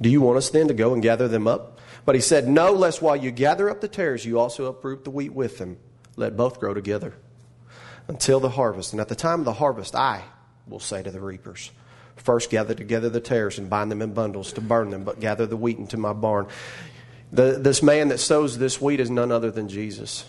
Do 0.02 0.10
you 0.10 0.20
want 0.20 0.36
us 0.36 0.50
then 0.50 0.68
to 0.68 0.74
go 0.74 0.92
and 0.92 1.02
gather 1.02 1.28
them 1.28 1.48
up? 1.48 1.73
But 2.04 2.14
he 2.14 2.20
said, 2.20 2.48
No, 2.48 2.72
lest 2.72 3.02
while 3.02 3.16
you 3.16 3.30
gather 3.30 3.70
up 3.70 3.80
the 3.80 3.88
tares, 3.88 4.24
you 4.24 4.38
also 4.38 4.66
uproot 4.66 5.04
the 5.04 5.10
wheat 5.10 5.32
with 5.32 5.58
them. 5.58 5.78
Let 6.16 6.36
both 6.36 6.60
grow 6.60 6.74
together 6.74 7.14
until 8.08 8.40
the 8.40 8.50
harvest. 8.50 8.92
And 8.92 9.00
at 9.00 9.08
the 9.08 9.14
time 9.14 9.40
of 9.40 9.44
the 9.44 9.54
harvest, 9.54 9.94
I 9.94 10.22
will 10.66 10.80
say 10.80 11.02
to 11.02 11.10
the 11.10 11.20
reapers, 11.20 11.70
First, 12.16 12.50
gather 12.50 12.74
together 12.74 13.08
the 13.08 13.20
tares 13.20 13.58
and 13.58 13.68
bind 13.68 13.90
them 13.90 14.02
in 14.02 14.14
bundles 14.14 14.52
to 14.52 14.60
burn 14.60 14.90
them, 14.90 15.04
but 15.04 15.20
gather 15.20 15.46
the 15.46 15.56
wheat 15.56 15.78
into 15.78 15.96
my 15.96 16.12
barn. 16.12 16.46
The, 17.32 17.58
this 17.58 17.82
man 17.82 18.08
that 18.08 18.18
sows 18.18 18.58
this 18.58 18.80
wheat 18.80 19.00
is 19.00 19.10
none 19.10 19.32
other 19.32 19.50
than 19.50 19.68
Jesus. 19.68 20.24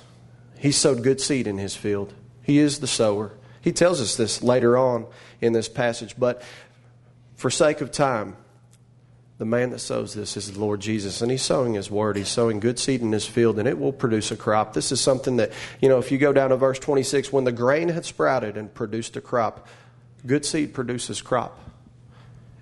He 0.57 0.71
sowed 0.71 1.03
good 1.03 1.21
seed 1.21 1.45
in 1.45 1.57
his 1.57 1.75
field. 1.75 2.13
He 2.41 2.57
is 2.57 2.79
the 2.79 2.87
sower. 2.87 3.33
He 3.61 3.71
tells 3.71 4.01
us 4.01 4.15
this 4.15 4.41
later 4.41 4.77
on 4.77 5.05
in 5.41 5.53
this 5.53 5.69
passage, 5.69 6.15
but 6.17 6.41
for 7.35 7.49
sake 7.49 7.81
of 7.81 7.91
time, 7.91 8.35
the 9.37 9.45
man 9.45 9.71
that 9.71 9.79
sows 9.79 10.13
this 10.13 10.37
is 10.37 10.53
the 10.53 10.59
Lord 10.59 10.79
Jesus, 10.79 11.21
and 11.21 11.29
he's 11.29 11.41
sowing 11.41 11.73
his 11.73 11.91
word. 11.91 12.15
He's 12.15 12.29
sowing 12.29 12.61
good 12.61 12.79
seed 12.79 13.01
in 13.01 13.11
his 13.11 13.25
field, 13.25 13.59
and 13.59 13.67
it 13.67 13.77
will 13.77 13.91
produce 13.91 14.31
a 14.31 14.37
crop. 14.37 14.73
This 14.73 14.93
is 14.93 15.01
something 15.01 15.37
that, 15.37 15.51
you 15.81 15.89
know, 15.89 15.97
if 15.97 16.11
you 16.11 16.17
go 16.17 16.31
down 16.31 16.51
to 16.51 16.55
verse 16.55 16.79
26, 16.79 17.33
when 17.33 17.43
the 17.43 17.51
grain 17.51 17.89
had 17.89 18.05
sprouted 18.05 18.55
and 18.55 18.73
produced 18.73 19.17
a 19.17 19.21
crop, 19.21 19.67
good 20.25 20.45
seed 20.45 20.73
produces 20.73 21.21
crop. 21.21 21.59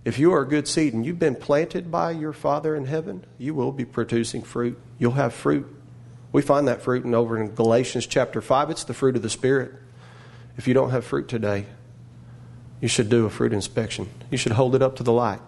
If 0.03 0.18
you 0.18 0.34
are 0.34 0.42
a 0.42 0.48
good 0.48 0.68
seed 0.68 0.94
and 0.94 1.06
you've 1.06 1.20
been 1.20 1.36
planted 1.36 1.92
by 1.92 2.12
your 2.12 2.34
Father 2.34 2.75
in 2.75 2.86
heaven, 2.86 3.24
you 3.38 3.53
will 3.53 3.72
be 3.72 3.86
producing 3.86 4.42
fruit. 4.42 4.77
You'll 4.98 5.12
have 5.12 5.34
fruit. 5.34 5.68
We 6.32 6.42
find 6.42 6.68
that 6.68 6.82
fruit 6.82 7.06
in 7.06 7.13
over 7.13 7.39
in 7.39 7.53
Galatians 7.53 8.08
chapter 8.08 8.42
5. 8.42 8.72
It's 8.72 8.84
the 8.84 8.96
fruit 8.96 9.15
of 9.15 9.22
the 9.22 9.30
Spirit. 9.30 9.72
If 10.58 10.68
you 10.68 10.74
don't 10.74 10.89
have 10.89 11.06
fruit 11.06 11.27
today, 11.27 11.68
you 12.82 12.88
should 12.88 13.10
do 13.10 13.25
a 13.25 13.30
fruit 13.30 13.53
inspection. 13.53 14.10
You 14.32 14.38
should 14.38 14.53
hold 14.53 14.75
it 14.75 14.82
up 14.82 14.96
to 14.98 15.03
the 15.03 15.13
light. 15.13 15.39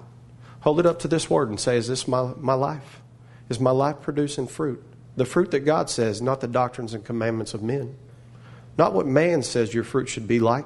Hold 0.66 0.80
it 0.80 0.88
up 0.88 0.98
to 1.02 1.08
this 1.08 1.30
word 1.30 1.50
and 1.50 1.60
say, 1.60 1.78
Is 1.78 1.88
this 1.88 2.08
my, 2.08 2.34
my 2.38 2.56
life? 2.56 3.00
Is 3.50 3.60
my 3.60 3.70
life 3.70 4.02
producing 4.02 4.48
fruit? 4.48 4.84
The 5.16 5.24
fruit 5.24 5.52
that 5.52 5.60
God 5.60 5.92
says, 5.92 6.24
not 6.24 6.42
the 6.42 6.48
doctrines 6.48 6.96
and 6.96 7.06
commandments 7.06 7.54
of 7.54 7.62
men. 7.62 7.96
Not 8.76 8.92
what 8.92 9.06
man 9.06 9.44
says 9.44 9.76
your 9.76 9.84
fruit 9.84 10.10
should 10.10 10.28
be 10.28 10.40
like, 10.40 10.66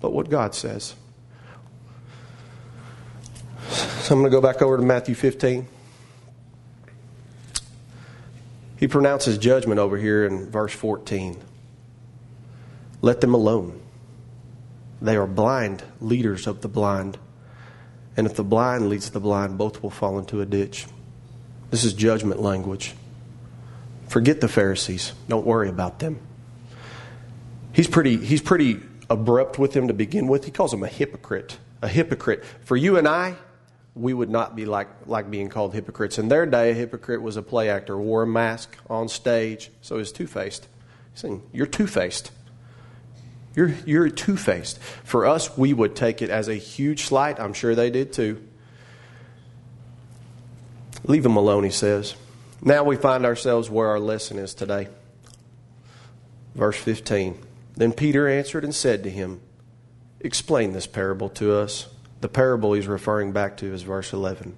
but 0.00 0.14
what 0.14 0.30
God 0.30 0.54
says. 0.54 0.94
So 3.68 4.14
I'm 4.14 4.20
going 4.22 4.24
to 4.24 4.30
go 4.30 4.40
back 4.40 4.62
over 4.62 4.78
to 4.78 4.82
Matthew 4.82 5.14
15. 5.14 5.68
He 8.78 8.88
pronounces 8.88 9.36
judgment 9.36 9.78
over 9.78 9.98
here 9.98 10.24
in 10.24 10.50
verse 10.50 10.72
14. 10.72 11.38
Let 13.02 13.20
them 13.20 13.34
alone. 13.34 13.82
They 15.02 15.16
are 15.16 15.26
blind 15.26 15.84
leaders 16.00 16.46
of 16.46 16.62
the 16.62 16.68
blind. 16.68 17.18
And 18.16 18.26
if 18.26 18.34
the 18.34 18.44
blind 18.44 18.88
leads 18.88 19.10
the 19.10 19.20
blind, 19.20 19.58
both 19.58 19.82
will 19.82 19.90
fall 19.90 20.18
into 20.18 20.40
a 20.40 20.46
ditch. 20.46 20.86
This 21.70 21.84
is 21.84 21.92
judgment 21.92 22.40
language. 22.40 22.94
Forget 24.08 24.40
the 24.40 24.48
Pharisees. 24.48 25.12
Don't 25.28 25.46
worry 25.46 25.68
about 25.68 25.98
them. 25.98 26.20
He's 27.72 27.88
pretty, 27.88 28.16
he's 28.16 28.42
pretty 28.42 28.80
abrupt 29.10 29.58
with 29.58 29.72
them 29.72 29.88
to 29.88 29.94
begin 29.94 30.28
with. 30.28 30.44
He 30.44 30.50
calls 30.50 30.70
them 30.70 30.84
a 30.84 30.88
hypocrite. 30.88 31.58
A 31.82 31.88
hypocrite. 31.88 32.44
For 32.62 32.76
you 32.76 32.96
and 32.96 33.08
I, 33.08 33.34
we 33.94 34.14
would 34.14 34.30
not 34.30 34.54
be 34.54 34.64
like, 34.64 34.88
like 35.06 35.30
being 35.30 35.48
called 35.48 35.74
hypocrites. 35.74 36.18
In 36.18 36.28
their 36.28 36.46
day, 36.46 36.70
a 36.70 36.74
hypocrite 36.74 37.22
was 37.22 37.36
a 37.36 37.42
play 37.42 37.68
actor, 37.68 37.96
wore 37.98 38.22
a 38.22 38.26
mask 38.26 38.76
on 38.88 39.08
stage, 39.08 39.70
so 39.80 39.98
he's 39.98 40.12
two 40.12 40.26
faced. 40.26 40.68
He's 41.12 41.22
saying, 41.22 41.42
You're 41.52 41.66
two 41.66 41.86
faced. 41.86 42.30
You're, 43.54 43.74
you're 43.86 44.08
two 44.08 44.36
faced. 44.36 44.78
For 44.78 45.26
us, 45.26 45.56
we 45.56 45.72
would 45.72 45.94
take 45.94 46.22
it 46.22 46.30
as 46.30 46.48
a 46.48 46.54
huge 46.54 47.04
slight. 47.04 47.38
I'm 47.38 47.52
sure 47.52 47.74
they 47.74 47.90
did 47.90 48.12
too. 48.12 48.42
Leave 51.04 51.24
him 51.24 51.36
alone, 51.36 51.64
he 51.64 51.70
says. 51.70 52.16
Now 52.62 52.82
we 52.82 52.96
find 52.96 53.26
ourselves 53.26 53.70
where 53.70 53.88
our 53.88 54.00
lesson 54.00 54.38
is 54.38 54.54
today. 54.54 54.88
Verse 56.54 56.76
15. 56.78 57.38
Then 57.76 57.92
Peter 57.92 58.28
answered 58.28 58.64
and 58.64 58.74
said 58.74 59.02
to 59.02 59.10
him, 59.10 59.40
Explain 60.20 60.72
this 60.72 60.86
parable 60.86 61.28
to 61.30 61.54
us. 61.54 61.88
The 62.22 62.28
parable 62.28 62.72
he's 62.72 62.86
referring 62.86 63.32
back 63.32 63.58
to 63.58 63.72
is 63.72 63.82
verse 63.82 64.12
11. 64.12 64.56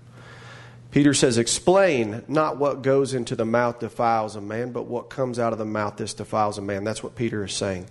Peter 0.92 1.12
says, 1.12 1.36
Explain 1.36 2.22
not 2.28 2.58
what 2.58 2.82
goes 2.82 3.12
into 3.12 3.34
the 3.34 3.44
mouth 3.44 3.80
defiles 3.80 4.36
a 4.36 4.40
man, 4.40 4.70
but 4.70 4.84
what 4.84 5.10
comes 5.10 5.38
out 5.38 5.52
of 5.52 5.58
the 5.58 5.64
mouth 5.64 5.96
this 5.96 6.14
defiles 6.14 6.58
a 6.58 6.62
man. 6.62 6.84
That's 6.84 7.02
what 7.02 7.16
Peter 7.16 7.44
is 7.44 7.52
saying. 7.52 7.86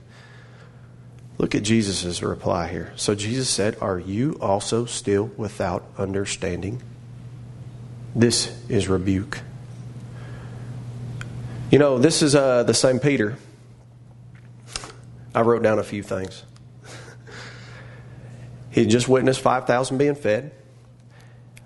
Look 1.38 1.54
at 1.54 1.64
Jesus' 1.64 2.22
reply 2.22 2.68
here. 2.70 2.94
So 2.96 3.14
Jesus 3.14 3.50
said, 3.50 3.78
Are 3.82 4.00
you 4.00 4.38
also 4.42 4.86
still 4.86 5.26
without 5.38 5.84
understanding? 5.98 6.82
This 8.16 8.56
is 8.70 8.88
rebuke. 8.88 9.42
You 11.72 11.80
know, 11.80 11.98
this 11.98 12.22
is 12.22 12.36
uh, 12.36 12.64
the 12.64 12.74
same 12.74 13.00
Peter. 13.00 13.36
I 15.34 15.42
wrote 15.42 15.62
down 15.62 15.80
a 15.80 15.84
few 15.84 16.02
things. 16.02 16.44
he 18.72 18.86
just 18.86 19.10
witnessed 19.10 19.42
5,000 19.42 19.98
being 19.98 20.16
fed. 20.16 20.52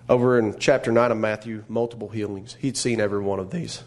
Over 0.07 0.39
in 0.39 0.57
chapter 0.57 0.91
9 0.91 1.11
of 1.11 1.17
Matthew, 1.19 1.63
multiple 1.67 2.09
healings. 2.09 2.57
He'd 2.59 2.75
seen 2.75 2.99
every 2.99 3.19
one 3.19 3.39
of 3.39 3.51
these. 3.51 3.83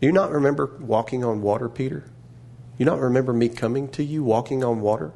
Do 0.00 0.08
you 0.08 0.12
not 0.12 0.32
remember 0.32 0.66
walking 0.80 1.22
on 1.22 1.42
water, 1.42 1.68
Peter? 1.68 2.02
You 2.82 2.86
not 2.86 2.98
remember 2.98 3.32
me 3.32 3.48
coming 3.48 3.86
to 3.90 4.02
you 4.02 4.24
walking 4.24 4.64
on 4.64 4.80
water? 4.80 5.12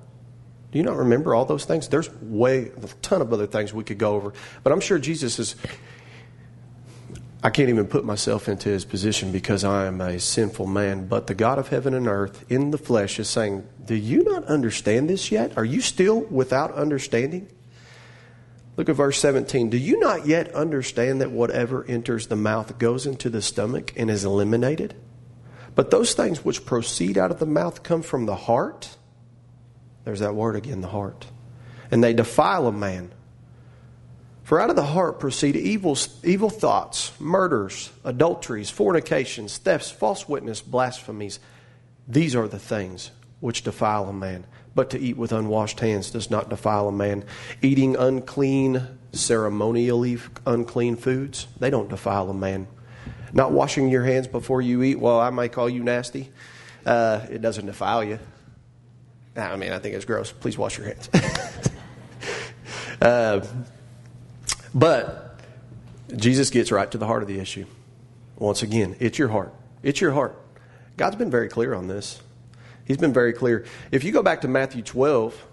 Do 0.71 0.79
you 0.79 0.85
not 0.85 0.99
remember 0.99 1.35
all 1.35 1.45
those 1.45 1.65
things? 1.65 1.89
There's 1.89 2.09
way 2.23 2.69
a 2.69 2.87
ton 3.03 3.21
of 3.21 3.33
other 3.33 3.49
things 3.49 3.75
we 3.75 3.83
could 3.83 3.99
go 3.99 4.15
over, 4.15 4.33
but 4.63 4.73
I'm 4.73 4.79
sure 4.79 5.01
Jesus 5.01 5.41
is. 5.41 5.57
I 7.43 7.51
can't 7.51 7.69
even 7.69 7.89
put 7.89 8.05
myself 8.05 8.49
into 8.49 8.69
his 8.69 8.85
position 8.85 9.33
because 9.33 9.65
I 9.65 9.87
am 9.87 10.01
a 10.01 10.21
sinful 10.21 10.69
man. 10.69 11.09
But 11.09 11.27
the 11.27 11.35
God 11.35 11.59
of 11.59 11.67
heaven 11.67 11.93
and 11.93 12.07
earth 12.07 12.45
in 12.49 12.71
the 12.71 12.79
flesh 12.79 13.19
is 13.19 13.29
saying, 13.29 13.67
Do 13.85 13.97
you 13.97 14.23
not 14.23 14.45
understand 14.45 15.11
this 15.11 15.33
yet? 15.33 15.59
Are 15.59 15.65
you 15.65 15.81
still 15.81 16.21
without 16.21 16.73
understanding? 16.73 17.49
Look 18.77 18.89
at 18.89 18.95
verse 18.95 19.19
17. 19.19 19.71
Do 19.71 19.77
you 19.77 19.99
not 19.99 20.25
yet 20.25 20.55
understand 20.55 21.21
that 21.21 21.33
whatever 21.33 21.85
enters 21.87 22.29
the 22.29 22.37
mouth 22.37 22.79
goes 22.79 23.07
into 23.07 23.29
the 23.29 23.43
stomach 23.43 23.93
and 23.97 24.09
is 24.09 24.25
eliminated? 24.25 24.95
But 25.77 25.91
those 25.91 26.15
things 26.15 26.45
which 26.45 26.65
proceed 26.65 27.17
out 27.17 27.31
of 27.31 27.39
the 27.39 27.47
mouth 27.47 27.85
come 27.85 28.03
from 28.03 28.27
the 28.27 28.35
heart. 28.35 28.97
There's 30.05 30.21
that 30.21 30.35
word 30.35 30.57
again, 30.57 30.81
the 30.81 30.89
heart. 30.89 31.27
And 31.91 32.03
they 32.03 32.15
defile 32.15 32.67
a 32.67 32.73
man. 32.73 33.13
For 34.43 34.61
out 34.61 34.71
of 34.71 34.77
the 34.77 34.83
heart 34.83 35.21
proceed 35.21 35.55
evil, 35.55 35.99
evil 36.25 36.51
thoughts, 36.51 37.13
murders, 37.21 37.93
adulteries, 38.05 38.71
fornications, 38.71 39.59
thefts, 39.59 39.91
false 39.91 40.29
witness, 40.29 40.63
blasphemies. 40.63 41.41
These 42.09 42.35
are 42.35 42.49
the 42.49 42.59
things 42.59 43.11
which 43.41 43.63
defile 43.63 44.09
a 44.09 44.13
man. 44.13 44.47
But 44.75 44.91
to 44.91 44.99
eat 44.99 45.17
with 45.17 45.33
unwashed 45.33 45.81
hands 45.81 46.11
does 46.11 46.31
not 46.31 46.49
defile 46.49 46.89
a 46.89 46.93
man. 46.93 47.25
Eating 47.61 47.97
unclean, 47.97 48.99
ceremonially 49.13 50.19
unclean 50.47 50.97
foods, 50.97 51.49
they 51.59 51.69
don't 51.69 51.91
defile 51.91 52.31
a 52.31 52.35
man. 52.35 52.67
Not 53.37 53.53
washing 53.53 53.91
your 53.91 54.03
hands 54.03 54.27
before 54.27 54.63
you 54.63 54.83
eat, 54.83 54.99
well, 54.99 55.21
I 55.21 55.29
might 55.29 55.53
call 55.53 55.69
you 55.69 55.85
nasty. 55.85 56.33
Uh, 56.87 57.27
it 57.31 57.43
doesn't 57.43 57.67
defile 57.67 58.03
you. 58.03 58.19
I 59.37 59.57
mean, 59.57 59.73
I 59.73 59.79
think 59.79 59.95
it's 59.95 60.07
gross. 60.07 60.33
Please 60.33 60.57
wash 60.57 60.79
your 60.79 60.87
hands. 60.87 61.11
uh, 63.03 63.47
but 64.75 65.39
Jesus 66.17 66.49
gets 66.49 66.73
right 66.73 66.91
to 66.91 66.97
the 66.97 67.07
heart 67.07 67.21
of 67.21 67.29
the 67.29 67.39
issue. 67.39 67.67
Once 68.39 68.63
again, 68.63 68.97
it's 69.01 69.19
your 69.19 69.29
heart. 69.29 69.53
It's 69.83 70.01
your 70.01 70.13
heart. 70.13 70.41
God's 70.97 71.17
been 71.17 71.31
very 71.31 71.51
clear 71.51 71.75
on 71.75 71.89
this. 71.89 72.23
He's 72.87 72.97
been 72.97 73.13
very 73.13 73.35
clear. 73.35 73.67
If 73.91 74.03
you 74.03 74.13
go 74.13 74.23
back 74.23 74.41
to 74.41 74.49
Matthew 74.49 74.81
12, 74.81 75.47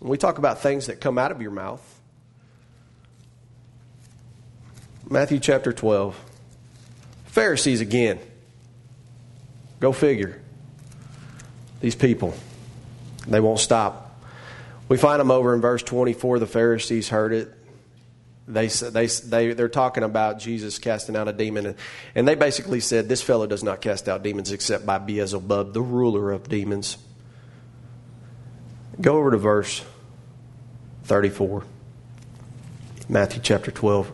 we 0.00 0.16
talk 0.16 0.38
about 0.38 0.62
things 0.62 0.86
that 0.86 1.02
come 1.02 1.18
out 1.18 1.32
of 1.32 1.42
your 1.42 1.50
mouth. 1.50 2.00
Matthew 5.10 5.38
chapter 5.38 5.74
12. 5.74 6.25
Pharisees 7.36 7.82
again. 7.82 8.18
Go 9.78 9.92
figure. 9.92 10.40
These 11.82 11.94
people, 11.94 12.32
they 13.26 13.40
won't 13.40 13.60
stop. 13.60 14.18
We 14.88 14.96
find 14.96 15.20
them 15.20 15.30
over 15.30 15.52
in 15.54 15.60
verse 15.60 15.82
24. 15.82 16.38
The 16.38 16.46
Pharisees 16.46 17.10
heard 17.10 17.34
it. 17.34 17.52
They, 18.48 18.68
they, 18.68 19.06
they, 19.08 19.52
they're 19.52 19.68
talking 19.68 20.02
about 20.02 20.38
Jesus 20.38 20.78
casting 20.78 21.14
out 21.14 21.28
a 21.28 21.32
demon. 21.34 21.66
And, 21.66 21.76
and 22.14 22.26
they 22.26 22.36
basically 22.36 22.80
said, 22.80 23.06
This 23.06 23.20
fellow 23.20 23.46
does 23.46 23.62
not 23.62 23.82
cast 23.82 24.08
out 24.08 24.22
demons 24.22 24.50
except 24.50 24.86
by 24.86 24.96
Beelzebub, 24.96 25.74
the 25.74 25.82
ruler 25.82 26.32
of 26.32 26.48
demons. 26.48 26.96
Go 28.98 29.18
over 29.18 29.32
to 29.32 29.36
verse 29.36 29.84
34, 31.04 31.64
Matthew 33.10 33.42
chapter 33.42 33.70
12. 33.70 34.10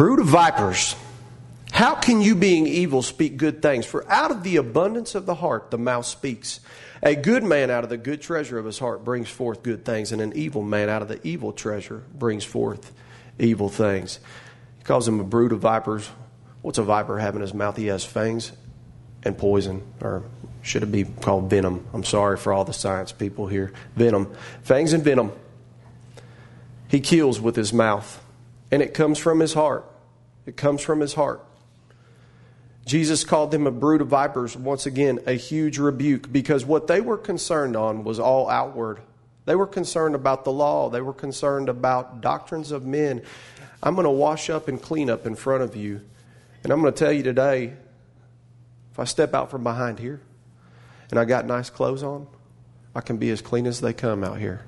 Brood 0.00 0.20
of 0.20 0.28
vipers, 0.28 0.96
how 1.72 1.94
can 1.94 2.22
you, 2.22 2.34
being 2.34 2.66
evil, 2.66 3.02
speak 3.02 3.36
good 3.36 3.60
things? 3.60 3.84
For 3.84 4.10
out 4.10 4.30
of 4.30 4.42
the 4.42 4.56
abundance 4.56 5.14
of 5.14 5.26
the 5.26 5.34
heart, 5.34 5.70
the 5.70 5.76
mouth 5.76 6.06
speaks. 6.06 6.60
A 7.02 7.14
good 7.14 7.44
man 7.44 7.70
out 7.70 7.84
of 7.84 7.90
the 7.90 7.98
good 7.98 8.22
treasure 8.22 8.58
of 8.58 8.64
his 8.64 8.78
heart 8.78 9.04
brings 9.04 9.28
forth 9.28 9.62
good 9.62 9.84
things, 9.84 10.10
and 10.10 10.22
an 10.22 10.32
evil 10.34 10.62
man 10.62 10.88
out 10.88 11.02
of 11.02 11.08
the 11.08 11.20
evil 11.22 11.52
treasure 11.52 12.02
brings 12.14 12.44
forth 12.44 12.92
evil 13.38 13.68
things. 13.68 14.20
He 14.78 14.84
calls 14.84 15.06
him 15.06 15.20
a 15.20 15.22
brood 15.22 15.52
of 15.52 15.60
vipers. 15.60 16.08
What's 16.62 16.78
a 16.78 16.82
viper 16.82 17.18
have 17.18 17.34
in 17.34 17.42
his 17.42 17.52
mouth? 17.52 17.76
He 17.76 17.88
has 17.88 18.02
fangs 18.02 18.52
and 19.22 19.36
poison, 19.36 19.82
or 20.00 20.22
should 20.62 20.82
it 20.82 20.90
be 20.90 21.04
called 21.04 21.50
venom? 21.50 21.86
I'm 21.92 22.04
sorry 22.04 22.38
for 22.38 22.54
all 22.54 22.64
the 22.64 22.72
science 22.72 23.12
people 23.12 23.48
here. 23.48 23.74
Venom. 23.96 24.34
Fangs 24.62 24.94
and 24.94 25.04
venom. 25.04 25.30
He 26.88 27.00
kills 27.00 27.38
with 27.38 27.54
his 27.54 27.74
mouth, 27.74 28.24
and 28.70 28.80
it 28.80 28.94
comes 28.94 29.18
from 29.18 29.40
his 29.40 29.52
heart. 29.52 29.88
It 30.50 30.56
comes 30.56 30.82
from 30.82 30.98
his 30.98 31.14
heart. 31.14 31.46
Jesus 32.84 33.22
called 33.22 33.52
them 33.52 33.68
a 33.68 33.70
brood 33.70 34.00
of 34.00 34.08
vipers, 34.08 34.56
once 34.56 34.84
again, 34.84 35.20
a 35.24 35.34
huge 35.34 35.78
rebuke, 35.78 36.32
because 36.32 36.64
what 36.64 36.88
they 36.88 37.00
were 37.00 37.16
concerned 37.16 37.76
on 37.76 38.02
was 38.02 38.18
all 38.18 38.50
outward. 38.50 38.98
They 39.44 39.54
were 39.54 39.68
concerned 39.68 40.16
about 40.16 40.44
the 40.44 40.50
law, 40.50 40.90
they 40.90 41.02
were 41.02 41.12
concerned 41.12 41.68
about 41.68 42.20
doctrines 42.20 42.72
of 42.72 42.84
men. 42.84 43.22
I'm 43.80 43.94
going 43.94 44.06
to 44.06 44.10
wash 44.10 44.50
up 44.50 44.66
and 44.66 44.82
clean 44.82 45.08
up 45.08 45.24
in 45.24 45.36
front 45.36 45.62
of 45.62 45.76
you. 45.76 46.00
And 46.64 46.72
I'm 46.72 46.80
going 46.80 46.92
to 46.92 46.98
tell 46.98 47.12
you 47.12 47.22
today 47.22 47.74
if 48.90 48.98
I 48.98 49.04
step 49.04 49.34
out 49.34 49.52
from 49.52 49.62
behind 49.62 50.00
here 50.00 50.20
and 51.12 51.20
I 51.20 51.26
got 51.26 51.46
nice 51.46 51.70
clothes 51.70 52.02
on, 52.02 52.26
I 52.92 53.02
can 53.02 53.18
be 53.18 53.30
as 53.30 53.40
clean 53.40 53.68
as 53.68 53.80
they 53.80 53.92
come 53.92 54.24
out 54.24 54.40
here. 54.40 54.64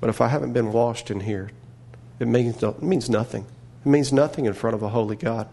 But 0.00 0.10
if 0.10 0.20
I 0.20 0.28
haven't 0.28 0.52
been 0.52 0.70
washed 0.70 1.10
in 1.10 1.18
here, 1.18 1.50
it 2.20 2.28
means, 2.28 2.62
it 2.62 2.82
means 2.84 3.10
nothing. 3.10 3.46
It 3.88 3.90
means 3.90 4.12
nothing 4.12 4.44
in 4.44 4.52
front 4.52 4.74
of 4.74 4.82
a 4.82 4.90
holy 4.90 5.16
God. 5.16 5.48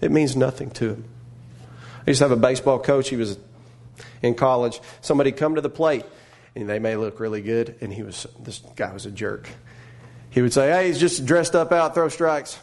It 0.00 0.12
means 0.12 0.36
nothing 0.36 0.70
to 0.70 0.90
him. 0.90 1.04
I 2.06 2.10
used 2.10 2.18
to 2.18 2.28
have 2.28 2.30
a 2.30 2.40
baseball 2.40 2.78
coach. 2.78 3.08
He 3.08 3.16
was 3.16 3.38
in 4.22 4.36
college. 4.36 4.80
Somebody 5.00 5.32
come 5.32 5.56
to 5.56 5.60
the 5.60 5.68
plate, 5.68 6.04
and 6.54 6.68
they 6.68 6.78
may 6.78 6.94
look 6.94 7.18
really 7.18 7.42
good, 7.42 7.74
and 7.80 7.92
he 7.92 8.04
was 8.04 8.24
this 8.38 8.60
guy 8.76 8.92
was 8.92 9.04
a 9.04 9.10
jerk. 9.10 9.48
He 10.30 10.42
would 10.42 10.52
say, 10.52 10.70
"Hey, 10.70 10.86
he's 10.86 11.00
just 11.00 11.26
dressed 11.26 11.56
up 11.56 11.72
out, 11.72 11.92
throw 11.92 12.08
strikes," 12.08 12.56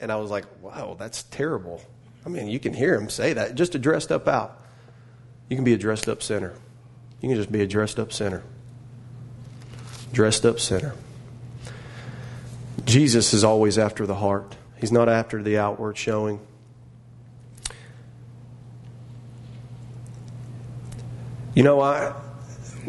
and 0.00 0.10
I 0.10 0.16
was 0.16 0.32
like, 0.32 0.46
"Wow, 0.60 0.96
that's 0.98 1.22
terrible." 1.22 1.80
I 2.26 2.28
mean, 2.28 2.48
you 2.48 2.58
can 2.58 2.74
hear 2.74 2.96
him 2.96 3.08
say 3.08 3.34
that. 3.34 3.54
Just 3.54 3.76
a 3.76 3.78
dressed 3.78 4.10
up 4.10 4.26
out. 4.26 4.60
You 5.48 5.54
can 5.54 5.64
be 5.64 5.74
a 5.74 5.78
dressed 5.78 6.08
up 6.08 6.24
sinner. 6.24 6.54
You 7.20 7.28
can 7.28 7.36
just 7.36 7.52
be 7.52 7.62
a 7.62 7.68
dressed 7.68 8.00
up 8.00 8.12
sinner. 8.12 8.42
Dressed 10.12 10.44
up 10.44 10.58
sinner. 10.58 10.94
Jesus 12.84 13.34
is 13.34 13.44
always 13.44 13.78
after 13.78 14.06
the 14.06 14.14
heart. 14.14 14.56
He's 14.78 14.92
not 14.92 15.08
after 15.08 15.42
the 15.42 15.58
outward 15.58 15.96
showing. 15.96 16.40
You 21.54 21.62
know, 21.62 21.80
I 21.80 22.14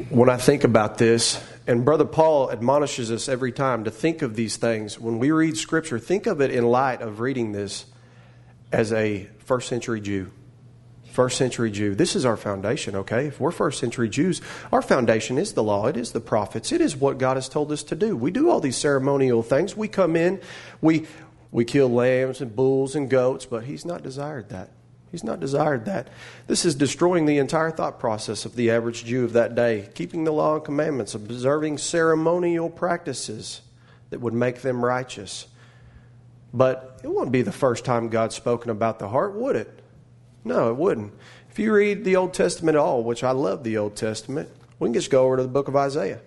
when 0.09 0.29
I 0.29 0.37
think 0.37 0.63
about 0.63 0.97
this, 0.97 1.43
and 1.67 1.83
Brother 1.83 2.05
Paul 2.05 2.51
admonishes 2.51 3.11
us 3.11 3.27
every 3.27 3.51
time 3.51 3.83
to 3.83 3.91
think 3.91 4.21
of 4.21 4.35
these 4.35 4.57
things. 4.57 4.99
When 4.99 5.19
we 5.19 5.31
read 5.31 5.57
Scripture, 5.57 5.99
think 5.99 6.27
of 6.27 6.41
it 6.41 6.51
in 6.51 6.65
light 6.65 7.01
of 7.01 7.19
reading 7.19 7.51
this 7.51 7.85
as 8.71 8.93
a 8.93 9.29
first 9.39 9.67
century 9.67 9.99
Jew. 9.99 10.31
First 11.11 11.37
century 11.37 11.71
Jew. 11.71 11.93
This 11.93 12.15
is 12.15 12.25
our 12.25 12.37
foundation, 12.37 12.95
okay? 12.95 13.27
If 13.27 13.39
we're 13.39 13.51
first 13.51 13.81
century 13.81 14.07
Jews, 14.07 14.41
our 14.71 14.81
foundation 14.81 15.37
is 15.37 15.53
the 15.53 15.63
law, 15.63 15.87
it 15.87 15.97
is 15.97 16.13
the 16.13 16.21
prophets, 16.21 16.71
it 16.71 16.79
is 16.79 16.95
what 16.95 17.17
God 17.17 17.35
has 17.35 17.49
told 17.49 17.69
us 17.73 17.83
to 17.83 17.95
do. 17.95 18.15
We 18.15 18.31
do 18.31 18.49
all 18.49 18.61
these 18.61 18.77
ceremonial 18.77 19.43
things. 19.43 19.75
We 19.75 19.89
come 19.89 20.15
in, 20.15 20.39
we, 20.79 21.07
we 21.51 21.65
kill 21.65 21.89
lambs 21.89 22.39
and 22.39 22.55
bulls 22.55 22.95
and 22.95 23.09
goats, 23.09 23.45
but 23.45 23.65
He's 23.65 23.83
not 23.83 24.03
desired 24.03 24.47
that. 24.49 24.69
He's 25.11 25.25
not 25.25 25.41
desired 25.41 25.83
that. 25.83 26.07
This 26.47 26.63
is 26.63 26.75
destroying 26.75 27.25
the 27.25 27.39
entire 27.39 27.71
thought 27.71 27.99
process 27.99 28.45
of 28.45 28.55
the 28.55 28.71
average 28.71 29.03
Jew 29.03 29.25
of 29.25 29.33
that 29.33 29.53
day, 29.53 29.89
keeping 29.93 30.23
the 30.23 30.31
law 30.31 30.55
and 30.55 30.63
commandments, 30.63 31.13
observing 31.13 31.79
ceremonial 31.79 32.69
practices 32.69 33.59
that 34.11 34.21
would 34.21 34.33
make 34.33 34.61
them 34.61 34.83
righteous. 34.83 35.47
But 36.53 37.01
it 37.03 37.09
wouldn't 37.09 37.33
be 37.33 37.41
the 37.41 37.51
first 37.51 37.83
time 37.83 38.07
God's 38.07 38.35
spoken 38.35 38.71
about 38.71 38.99
the 38.99 39.09
heart, 39.09 39.33
would 39.33 39.57
it? 39.57 39.80
No, 40.43 40.69
it 40.69 40.77
wouldn't. 40.77 41.13
If 41.49 41.59
you 41.59 41.73
read 41.73 42.03
the 42.03 42.15
Old 42.15 42.33
Testament 42.33 42.75
at 42.75 42.81
all, 42.81 43.03
which 43.03 43.23
I 43.23 43.31
love 43.31 43.63
the 43.63 43.77
Old 43.77 43.95
Testament, 43.95 44.49
we 44.79 44.87
can 44.87 44.93
just 44.93 45.11
go 45.11 45.25
over 45.25 45.37
to 45.37 45.43
the 45.43 45.49
book 45.49 45.67
of 45.67 45.75
Isaiah. 45.75 46.21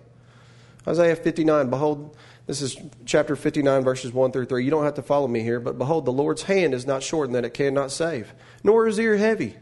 Isaiah 0.87 1.15
59, 1.15 1.69
behold, 1.69 2.15
this 2.45 2.61
is 2.61 2.77
chapter 3.05 3.35
59, 3.35 3.83
verses 3.83 4.13
1 4.13 4.31
through 4.31 4.45
3. 4.45 4.63
You 4.63 4.69
don't 4.69 4.83
have 4.83 4.93
to 4.95 5.01
follow 5.01 5.27
me 5.27 5.41
here, 5.41 5.59
but 5.59 5.77
behold, 5.79 6.05
the 6.05 6.11
Lord's 6.11 6.43
hand 6.43 6.73
is 6.73 6.85
not 6.85 7.01
shortened 7.01 7.35
that 7.35 7.43
it 7.43 7.55
cannot 7.55 7.91
save, 7.91 8.33
nor 8.63 8.87
is 8.87 8.99
ear 8.99 9.17
heavy 9.17 9.55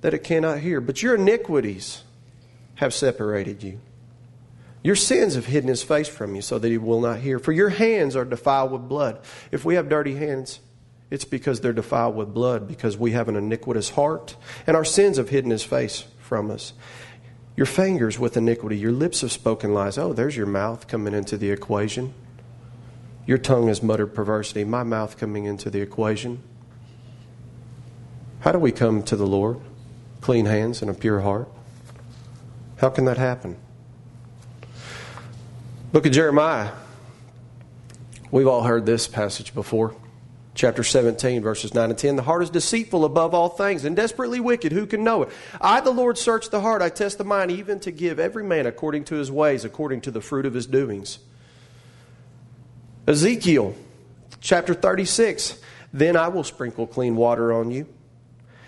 that 0.00 0.14
it 0.14 0.24
cannot 0.24 0.60
hear. 0.60 0.80
But 0.80 1.02
your 1.02 1.16
iniquities 1.16 2.04
have 2.76 2.94
separated 2.94 3.62
you. 3.62 3.80
Your 4.82 4.96
sins 4.96 5.34
have 5.34 5.46
hidden 5.46 5.68
his 5.68 5.82
face 5.82 6.08
from 6.08 6.34
you 6.34 6.42
so 6.42 6.58
that 6.58 6.68
he 6.68 6.78
will 6.78 7.00
not 7.00 7.18
hear. 7.18 7.38
For 7.38 7.52
your 7.52 7.68
hands 7.68 8.16
are 8.16 8.24
defiled 8.24 8.72
with 8.72 8.88
blood. 8.88 9.20
If 9.50 9.64
we 9.64 9.74
have 9.74 9.88
dirty 9.88 10.14
hands, 10.14 10.60
it's 11.10 11.24
because 11.24 11.60
they're 11.60 11.72
defiled 11.72 12.16
with 12.16 12.32
blood, 12.32 12.68
because 12.68 12.96
we 12.96 13.12
have 13.12 13.28
an 13.28 13.36
iniquitous 13.36 13.90
heart, 13.90 14.36
and 14.66 14.76
our 14.76 14.84
sins 14.84 15.16
have 15.16 15.28
hidden 15.28 15.50
his 15.50 15.64
face 15.64 16.04
from 16.20 16.50
us. 16.50 16.72
Your 17.56 17.66
fingers 17.66 18.18
with 18.18 18.36
iniquity, 18.36 18.78
your 18.78 18.92
lips 18.92 19.20
have 19.22 19.32
spoken 19.32 19.74
lies. 19.74 19.98
Oh, 19.98 20.12
there's 20.12 20.36
your 20.36 20.46
mouth 20.46 20.86
coming 20.86 21.12
into 21.12 21.36
the 21.36 21.50
equation. 21.50 22.14
Your 23.26 23.38
tongue 23.38 23.68
has 23.68 23.82
muttered 23.82 24.14
perversity, 24.14 24.64
my 24.64 24.82
mouth 24.82 25.18
coming 25.18 25.44
into 25.44 25.68
the 25.68 25.80
equation. 25.80 26.42
How 28.40 28.52
do 28.52 28.58
we 28.58 28.72
come 28.72 29.02
to 29.02 29.16
the 29.16 29.26
Lord? 29.26 29.60
Clean 30.20 30.46
hands 30.46 30.80
and 30.80 30.90
a 30.90 30.94
pure 30.94 31.20
heart. 31.20 31.48
How 32.78 32.88
can 32.88 33.04
that 33.04 33.18
happen? 33.18 33.56
Book 35.92 36.06
of 36.06 36.12
Jeremiah. 36.12 36.70
We've 38.30 38.46
all 38.46 38.62
heard 38.62 38.86
this 38.86 39.08
passage 39.08 39.52
before. 39.54 39.94
Chapter 40.54 40.82
17, 40.82 41.42
verses 41.42 41.74
9 41.74 41.90
and 41.90 41.98
10. 41.98 42.16
The 42.16 42.22
heart 42.22 42.42
is 42.42 42.50
deceitful 42.50 43.04
above 43.04 43.34
all 43.34 43.48
things 43.48 43.84
and 43.84 43.94
desperately 43.94 44.40
wicked. 44.40 44.72
Who 44.72 44.84
can 44.86 45.04
know 45.04 45.22
it? 45.22 45.28
I, 45.60 45.80
the 45.80 45.92
Lord, 45.92 46.18
search 46.18 46.50
the 46.50 46.60
heart. 46.60 46.82
I 46.82 46.88
test 46.88 47.18
the 47.18 47.24
mind, 47.24 47.52
even 47.52 47.78
to 47.80 47.92
give 47.92 48.18
every 48.18 48.42
man 48.42 48.66
according 48.66 49.04
to 49.04 49.14
his 49.14 49.30
ways, 49.30 49.64
according 49.64 50.00
to 50.02 50.10
the 50.10 50.20
fruit 50.20 50.46
of 50.46 50.54
his 50.54 50.66
doings. 50.66 51.20
Ezekiel, 53.06 53.76
chapter 54.40 54.74
36. 54.74 55.60
Then 55.92 56.16
I 56.16 56.28
will 56.28 56.44
sprinkle 56.44 56.86
clean 56.86 57.16
water 57.16 57.52
on 57.52 57.70
you, 57.70 57.86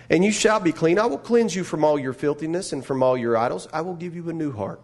and 0.09 0.25
you 0.25 0.33
shall 0.33 0.61
be 0.61 0.73
clean. 0.73 0.99
I 0.99 1.07
will 1.07 1.19
cleanse 1.19 1.55
you 1.55 1.65
from 1.65 1.85
all 1.85 1.99
your 1.99 2.13
filthiness 2.13 2.73
and 2.73 2.85
from 2.85 3.03
all 3.03 3.17
your 3.17 3.37
idols. 3.37 3.69
I 3.73 3.81
will 3.81 3.95
give 3.95 4.15
you 4.15 4.29
a 4.31 4.33
new 4.33 4.53
heart 4.53 4.81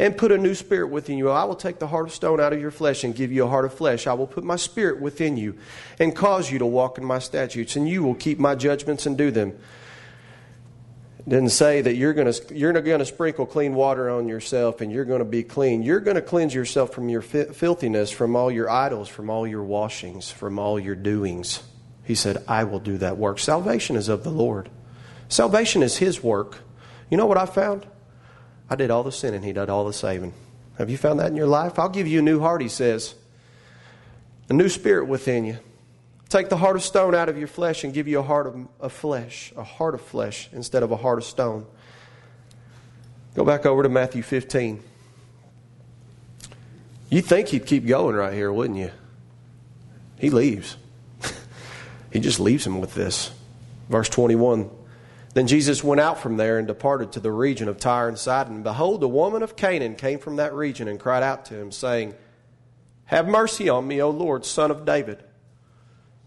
and 0.00 0.16
put 0.16 0.32
a 0.32 0.38
new 0.38 0.54
spirit 0.54 0.88
within 0.88 1.18
you. 1.18 1.28
I 1.28 1.44
will 1.44 1.54
take 1.54 1.78
the 1.78 1.86
heart 1.86 2.06
of 2.06 2.14
stone 2.14 2.40
out 2.40 2.54
of 2.54 2.60
your 2.60 2.70
flesh 2.70 3.04
and 3.04 3.14
give 3.14 3.30
you 3.30 3.44
a 3.44 3.48
heart 3.48 3.66
of 3.66 3.74
flesh. 3.74 4.06
I 4.06 4.14
will 4.14 4.26
put 4.26 4.42
my 4.42 4.56
spirit 4.56 4.98
within 4.98 5.36
you 5.36 5.58
and 5.98 6.16
cause 6.16 6.50
you 6.50 6.58
to 6.58 6.66
walk 6.66 6.96
in 6.96 7.04
my 7.04 7.18
statutes, 7.18 7.76
and 7.76 7.86
you 7.86 8.02
will 8.02 8.14
keep 8.14 8.38
my 8.38 8.54
judgments 8.54 9.04
and 9.04 9.18
do 9.18 9.30
them. 9.30 9.58
Didn't 11.28 11.50
say 11.50 11.82
that 11.82 11.96
you're 11.96 12.14
going 12.14 12.32
to 12.32 12.54
you're 12.54 12.72
going 12.72 12.98
to 12.98 13.04
sprinkle 13.04 13.44
clean 13.44 13.74
water 13.74 14.08
on 14.08 14.26
yourself 14.26 14.80
and 14.80 14.90
you're 14.90 15.04
going 15.04 15.18
to 15.18 15.26
be 15.26 15.42
clean. 15.42 15.82
You're 15.82 16.00
going 16.00 16.14
to 16.14 16.22
cleanse 16.22 16.54
yourself 16.54 16.94
from 16.94 17.10
your 17.10 17.20
filthiness, 17.20 18.10
from 18.10 18.34
all 18.34 18.50
your 18.50 18.70
idols, 18.70 19.06
from 19.06 19.28
all 19.28 19.46
your 19.46 19.62
washings, 19.62 20.30
from 20.30 20.58
all 20.58 20.80
your 20.80 20.94
doings. 20.94 21.62
He 22.04 22.14
said, 22.14 22.42
"I 22.48 22.64
will 22.64 22.80
do 22.80 22.96
that 22.98 23.18
work." 23.18 23.38
Salvation 23.38 23.96
is 23.96 24.08
of 24.08 24.24
the 24.24 24.30
Lord. 24.30 24.70
Salvation 25.28 25.82
is 25.82 25.98
His 25.98 26.22
work. 26.22 26.60
You 27.10 27.18
know 27.18 27.26
what 27.26 27.36
I 27.36 27.44
found? 27.44 27.84
I 28.70 28.76
did 28.76 28.90
all 28.92 29.02
the 29.02 29.12
sinning, 29.12 29.42
he 29.42 29.52
did 29.52 29.68
all 29.68 29.84
the 29.84 29.92
saving. 29.92 30.32
Have 30.78 30.88
you 30.88 30.96
found 30.96 31.18
that 31.18 31.26
in 31.26 31.36
your 31.36 31.48
life? 31.48 31.78
I'll 31.78 31.88
give 31.88 32.06
you 32.06 32.20
a 32.20 32.22
new 32.22 32.38
heart, 32.38 32.62
he 32.62 32.68
says. 32.68 33.16
A 34.48 34.52
new 34.52 34.68
spirit 34.68 35.06
within 35.06 35.44
you. 35.44 35.58
Take 36.28 36.48
the 36.48 36.56
heart 36.56 36.76
of 36.76 36.82
stone 36.82 37.14
out 37.14 37.28
of 37.28 37.36
your 37.36 37.48
flesh 37.48 37.82
and 37.82 37.92
give 37.92 38.06
you 38.06 38.20
a 38.20 38.22
heart 38.22 38.46
of, 38.46 38.68
of 38.78 38.92
flesh, 38.92 39.52
a 39.56 39.64
heart 39.64 39.94
of 39.94 40.00
flesh 40.00 40.48
instead 40.52 40.84
of 40.84 40.92
a 40.92 40.96
heart 40.96 41.18
of 41.18 41.24
stone. 41.24 41.66
Go 43.34 43.44
back 43.44 43.66
over 43.66 43.82
to 43.82 43.88
Matthew 43.88 44.22
15. 44.22 44.80
You'd 47.10 47.24
think 47.24 47.48
he'd 47.48 47.66
keep 47.66 47.84
going 47.84 48.14
right 48.14 48.32
here, 48.32 48.52
wouldn't 48.52 48.78
you? 48.78 48.92
He 50.18 50.30
leaves. 50.30 50.76
he 52.12 52.20
just 52.20 52.38
leaves 52.38 52.64
him 52.64 52.80
with 52.80 52.94
this. 52.94 53.32
Verse 53.88 54.08
21 54.08 54.70
then 55.32 55.46
Jesus 55.46 55.84
went 55.84 56.00
out 56.00 56.20
from 56.20 56.36
there 56.36 56.58
and 56.58 56.66
departed 56.66 57.12
to 57.12 57.20
the 57.20 57.30
region 57.30 57.68
of 57.68 57.78
Tyre 57.78 58.08
and 58.08 58.18
Sidon. 58.18 58.56
And 58.56 58.64
behold, 58.64 59.02
a 59.02 59.08
woman 59.08 59.42
of 59.42 59.56
Canaan 59.56 59.94
came 59.94 60.18
from 60.18 60.36
that 60.36 60.52
region 60.52 60.88
and 60.88 60.98
cried 60.98 61.22
out 61.22 61.44
to 61.46 61.54
him, 61.54 61.70
saying, 61.70 62.14
Have 63.06 63.28
mercy 63.28 63.68
on 63.68 63.86
me, 63.86 64.02
O 64.02 64.10
Lord, 64.10 64.44
son 64.44 64.70
of 64.70 64.84
David. 64.84 65.22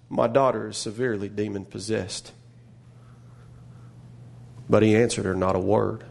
My 0.10 0.28
daughter 0.28 0.70
is 0.70 0.78
severely 0.78 1.28
demon 1.28 1.66
possessed. 1.66 2.32
But 4.70 4.84
he 4.84 4.96
answered 4.96 5.26
her 5.26 5.36
not 5.36 5.56
a 5.56 5.60
word. 5.60 6.06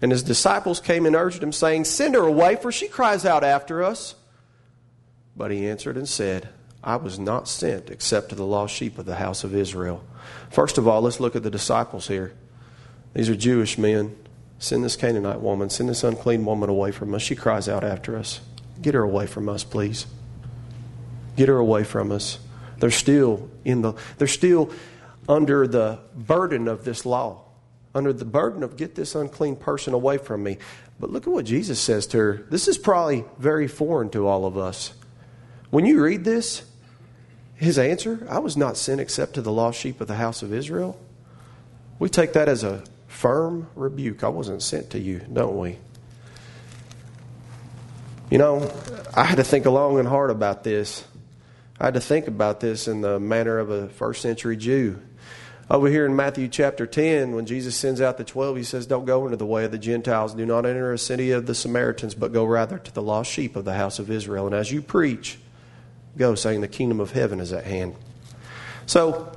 And 0.00 0.10
his 0.10 0.22
disciples 0.22 0.80
came 0.80 1.04
and 1.04 1.16
urged 1.16 1.42
him, 1.42 1.52
saying, 1.52 1.84
Send 1.84 2.14
her 2.14 2.22
away, 2.22 2.56
for 2.56 2.72
she 2.72 2.88
cries 2.88 3.26
out 3.26 3.44
after 3.44 3.82
us. 3.82 4.14
But 5.36 5.50
he 5.50 5.68
answered 5.68 5.96
and 5.96 6.08
said, 6.08 6.48
I 6.82 6.96
was 6.96 7.18
not 7.18 7.48
sent 7.48 7.90
except 7.90 8.30
to 8.30 8.34
the 8.34 8.46
lost 8.46 8.74
sheep 8.74 8.98
of 8.98 9.06
the 9.06 9.16
house 9.16 9.44
of 9.44 9.54
Israel. 9.54 10.04
First 10.50 10.78
of 10.78 10.86
all, 10.86 11.02
let's 11.02 11.20
look 11.20 11.36
at 11.36 11.42
the 11.42 11.50
disciples 11.50 12.08
here. 12.08 12.32
These 13.14 13.28
are 13.28 13.36
Jewish 13.36 13.78
men. 13.78 14.16
Send 14.58 14.84
this 14.84 14.96
Canaanite 14.96 15.40
woman, 15.40 15.70
send 15.70 15.88
this 15.88 16.02
unclean 16.02 16.44
woman 16.44 16.68
away 16.68 16.90
from 16.90 17.14
us. 17.14 17.22
She 17.22 17.36
cries 17.36 17.68
out 17.68 17.84
after 17.84 18.16
us. 18.16 18.40
Get 18.82 18.94
her 18.94 19.02
away 19.02 19.26
from 19.26 19.48
us, 19.48 19.64
please. 19.64 20.06
Get 21.36 21.48
her 21.48 21.58
away 21.58 21.84
from 21.84 22.10
us. 22.10 22.38
They're 22.78 22.90
still 22.90 23.48
in 23.64 23.82
the 23.82 23.94
they're 24.18 24.28
still 24.28 24.70
under 25.28 25.66
the 25.66 26.00
burden 26.14 26.68
of 26.68 26.84
this 26.84 27.04
law. 27.06 27.44
Under 27.94 28.12
the 28.12 28.24
burden 28.24 28.62
of 28.62 28.76
get 28.76 28.94
this 28.94 29.14
unclean 29.14 29.56
person 29.56 29.94
away 29.94 30.18
from 30.18 30.42
me. 30.42 30.58
But 31.00 31.10
look 31.10 31.26
at 31.26 31.32
what 31.32 31.44
Jesus 31.44 31.80
says 31.80 32.06
to 32.08 32.18
her. 32.18 32.46
This 32.50 32.66
is 32.68 32.78
probably 32.78 33.24
very 33.38 33.68
foreign 33.68 34.10
to 34.10 34.26
all 34.26 34.44
of 34.44 34.58
us. 34.58 34.92
When 35.70 35.84
you 35.84 36.02
read 36.02 36.24
this, 36.24 36.64
his 37.56 37.78
answer, 37.78 38.26
I 38.30 38.38
was 38.38 38.56
not 38.56 38.76
sent 38.76 39.00
except 39.00 39.34
to 39.34 39.42
the 39.42 39.52
lost 39.52 39.78
sheep 39.78 40.00
of 40.00 40.06
the 40.06 40.14
house 40.14 40.42
of 40.42 40.52
Israel. 40.52 40.98
We 41.98 42.08
take 42.08 42.32
that 42.34 42.48
as 42.48 42.64
a 42.64 42.84
firm 43.08 43.68
rebuke. 43.74 44.22
I 44.22 44.28
wasn't 44.28 44.62
sent 44.62 44.90
to 44.90 44.98
you, 44.98 45.20
don't 45.32 45.58
we? 45.58 45.78
You 48.30 48.38
know, 48.38 48.70
I 49.14 49.24
had 49.24 49.36
to 49.36 49.44
think 49.44 49.66
long 49.66 49.98
and 49.98 50.06
hard 50.06 50.30
about 50.30 50.62
this. 50.62 51.04
I 51.80 51.86
had 51.86 51.94
to 51.94 52.00
think 52.00 52.28
about 52.28 52.60
this 52.60 52.86
in 52.86 53.00
the 53.00 53.18
manner 53.18 53.58
of 53.58 53.70
a 53.70 53.88
first 53.88 54.22
century 54.22 54.56
Jew. 54.56 55.00
Over 55.70 55.88
here 55.88 56.06
in 56.06 56.16
Matthew 56.16 56.48
chapter 56.48 56.86
10, 56.86 57.34
when 57.34 57.44
Jesus 57.44 57.76
sends 57.76 58.00
out 58.00 58.16
the 58.16 58.24
12, 58.24 58.56
he 58.56 58.62
says, 58.62 58.86
Don't 58.86 59.04
go 59.04 59.26
into 59.26 59.36
the 59.36 59.44
way 59.44 59.64
of 59.64 59.70
the 59.70 59.78
Gentiles. 59.78 60.34
Do 60.34 60.46
not 60.46 60.64
enter 60.64 60.92
a 60.92 60.98
city 60.98 61.30
of 61.32 61.46
the 61.46 61.54
Samaritans, 61.54 62.14
but 62.14 62.32
go 62.32 62.44
rather 62.44 62.78
to 62.78 62.94
the 62.94 63.02
lost 63.02 63.30
sheep 63.30 63.54
of 63.54 63.64
the 63.66 63.74
house 63.74 63.98
of 63.98 64.10
Israel. 64.10 64.46
And 64.46 64.54
as 64.54 64.72
you 64.72 64.80
preach, 64.80 65.38
go, 66.18 66.34
saying, 66.34 66.60
The 66.60 66.68
kingdom 66.68 67.00
of 67.00 67.12
heaven 67.12 67.40
is 67.40 67.52
at 67.52 67.64
hand. 67.64 67.94
So, 68.86 69.32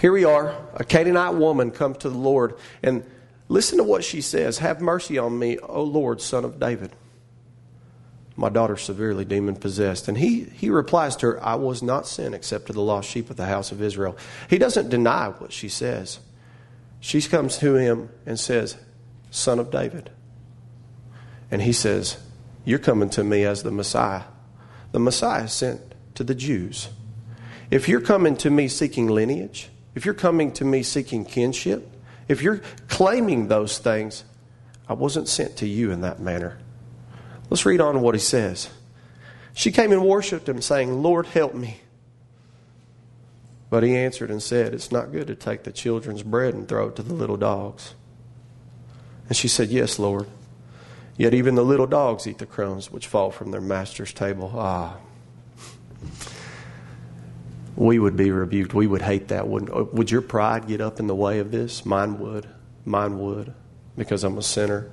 here 0.00 0.12
we 0.12 0.24
are. 0.24 0.54
A 0.74 0.84
Canaanite 0.84 1.34
woman 1.34 1.70
comes 1.70 1.98
to 1.98 2.10
the 2.10 2.18
Lord, 2.18 2.54
and 2.82 3.04
listen 3.48 3.78
to 3.78 3.84
what 3.84 4.04
she 4.04 4.20
says 4.20 4.58
Have 4.58 4.80
mercy 4.80 5.18
on 5.18 5.38
me, 5.38 5.58
O 5.58 5.82
Lord, 5.82 6.20
son 6.20 6.44
of 6.44 6.60
David 6.60 6.92
my 8.36 8.50
daughter 8.50 8.76
severely 8.76 9.24
demon 9.24 9.56
possessed. 9.56 10.08
And 10.08 10.18
he, 10.18 10.44
he 10.44 10.68
replies 10.68 11.16
to 11.16 11.26
her, 11.26 11.44
I 11.44 11.54
was 11.54 11.82
not 11.82 12.06
sent 12.06 12.34
except 12.34 12.66
to 12.66 12.74
the 12.74 12.82
lost 12.82 13.08
sheep 13.08 13.30
of 13.30 13.36
the 13.36 13.46
house 13.46 13.72
of 13.72 13.80
Israel. 13.80 14.16
He 14.48 14.58
doesn't 14.58 14.90
deny 14.90 15.28
what 15.28 15.52
she 15.52 15.70
says. 15.70 16.20
She 17.00 17.22
comes 17.22 17.56
to 17.58 17.76
him 17.76 18.10
and 18.26 18.38
says, 18.38 18.76
Son 19.30 19.58
of 19.58 19.70
David. 19.70 20.10
And 21.50 21.62
he 21.62 21.72
says, 21.72 22.18
You're 22.64 22.78
coming 22.78 23.08
to 23.10 23.24
me 23.24 23.44
as 23.44 23.62
the 23.62 23.70
Messiah. 23.70 24.24
The 24.92 24.98
Messiah 25.00 25.44
is 25.44 25.52
sent 25.52 25.80
to 26.16 26.24
the 26.24 26.34
Jews. 26.34 26.88
If 27.70 27.88
you're 27.88 28.00
coming 28.00 28.36
to 28.38 28.50
me 28.50 28.68
seeking 28.68 29.06
lineage, 29.06 29.70
if 29.94 30.04
you're 30.04 30.14
coming 30.14 30.52
to 30.52 30.64
me 30.64 30.82
seeking 30.82 31.24
kinship, 31.24 31.88
if 32.28 32.42
you're 32.42 32.60
claiming 32.88 33.48
those 33.48 33.78
things, 33.78 34.24
I 34.88 34.92
wasn't 34.92 35.28
sent 35.28 35.56
to 35.58 35.66
you 35.66 35.90
in 35.90 36.02
that 36.02 36.20
manner. 36.20 36.58
Let's 37.48 37.66
read 37.66 37.80
on 37.80 38.00
what 38.00 38.14
he 38.14 38.20
says. 38.20 38.68
She 39.54 39.72
came 39.72 39.92
and 39.92 40.04
worshiped 40.04 40.48
him, 40.48 40.60
saying, 40.60 41.02
Lord, 41.02 41.26
help 41.26 41.54
me. 41.54 41.80
But 43.70 43.82
he 43.82 43.96
answered 43.96 44.30
and 44.30 44.42
said, 44.42 44.74
It's 44.74 44.92
not 44.92 45.12
good 45.12 45.26
to 45.28 45.34
take 45.34 45.64
the 45.64 45.72
children's 45.72 46.22
bread 46.22 46.54
and 46.54 46.68
throw 46.68 46.88
it 46.88 46.96
to 46.96 47.02
the 47.02 47.14
little 47.14 47.36
dogs. 47.36 47.94
And 49.28 49.36
she 49.36 49.48
said, 49.48 49.70
Yes, 49.70 49.98
Lord. 49.98 50.26
Yet 51.16 51.34
even 51.34 51.54
the 51.54 51.64
little 51.64 51.86
dogs 51.86 52.26
eat 52.26 52.38
the 52.38 52.46
crumbs 52.46 52.92
which 52.92 53.06
fall 53.06 53.30
from 53.30 53.50
their 53.50 53.60
master's 53.60 54.12
table. 54.12 54.52
Ah. 54.54 54.98
We 57.76 57.98
would 57.98 58.16
be 58.16 58.30
rebuked. 58.30 58.72
We 58.72 58.86
would 58.86 59.02
hate 59.02 59.28
that. 59.28 59.48
Wouldn't, 59.48 59.70
uh, 59.70 59.84
would 59.92 60.10
your 60.10 60.22
pride 60.22 60.66
get 60.66 60.80
up 60.80 60.98
in 60.98 61.06
the 61.06 61.14
way 61.14 61.40
of 61.40 61.50
this? 61.50 61.84
Mine 61.84 62.18
would. 62.18 62.46
Mine 62.84 63.18
would. 63.18 63.52
Because 63.96 64.24
I'm 64.24 64.38
a 64.38 64.42
sinner 64.42 64.90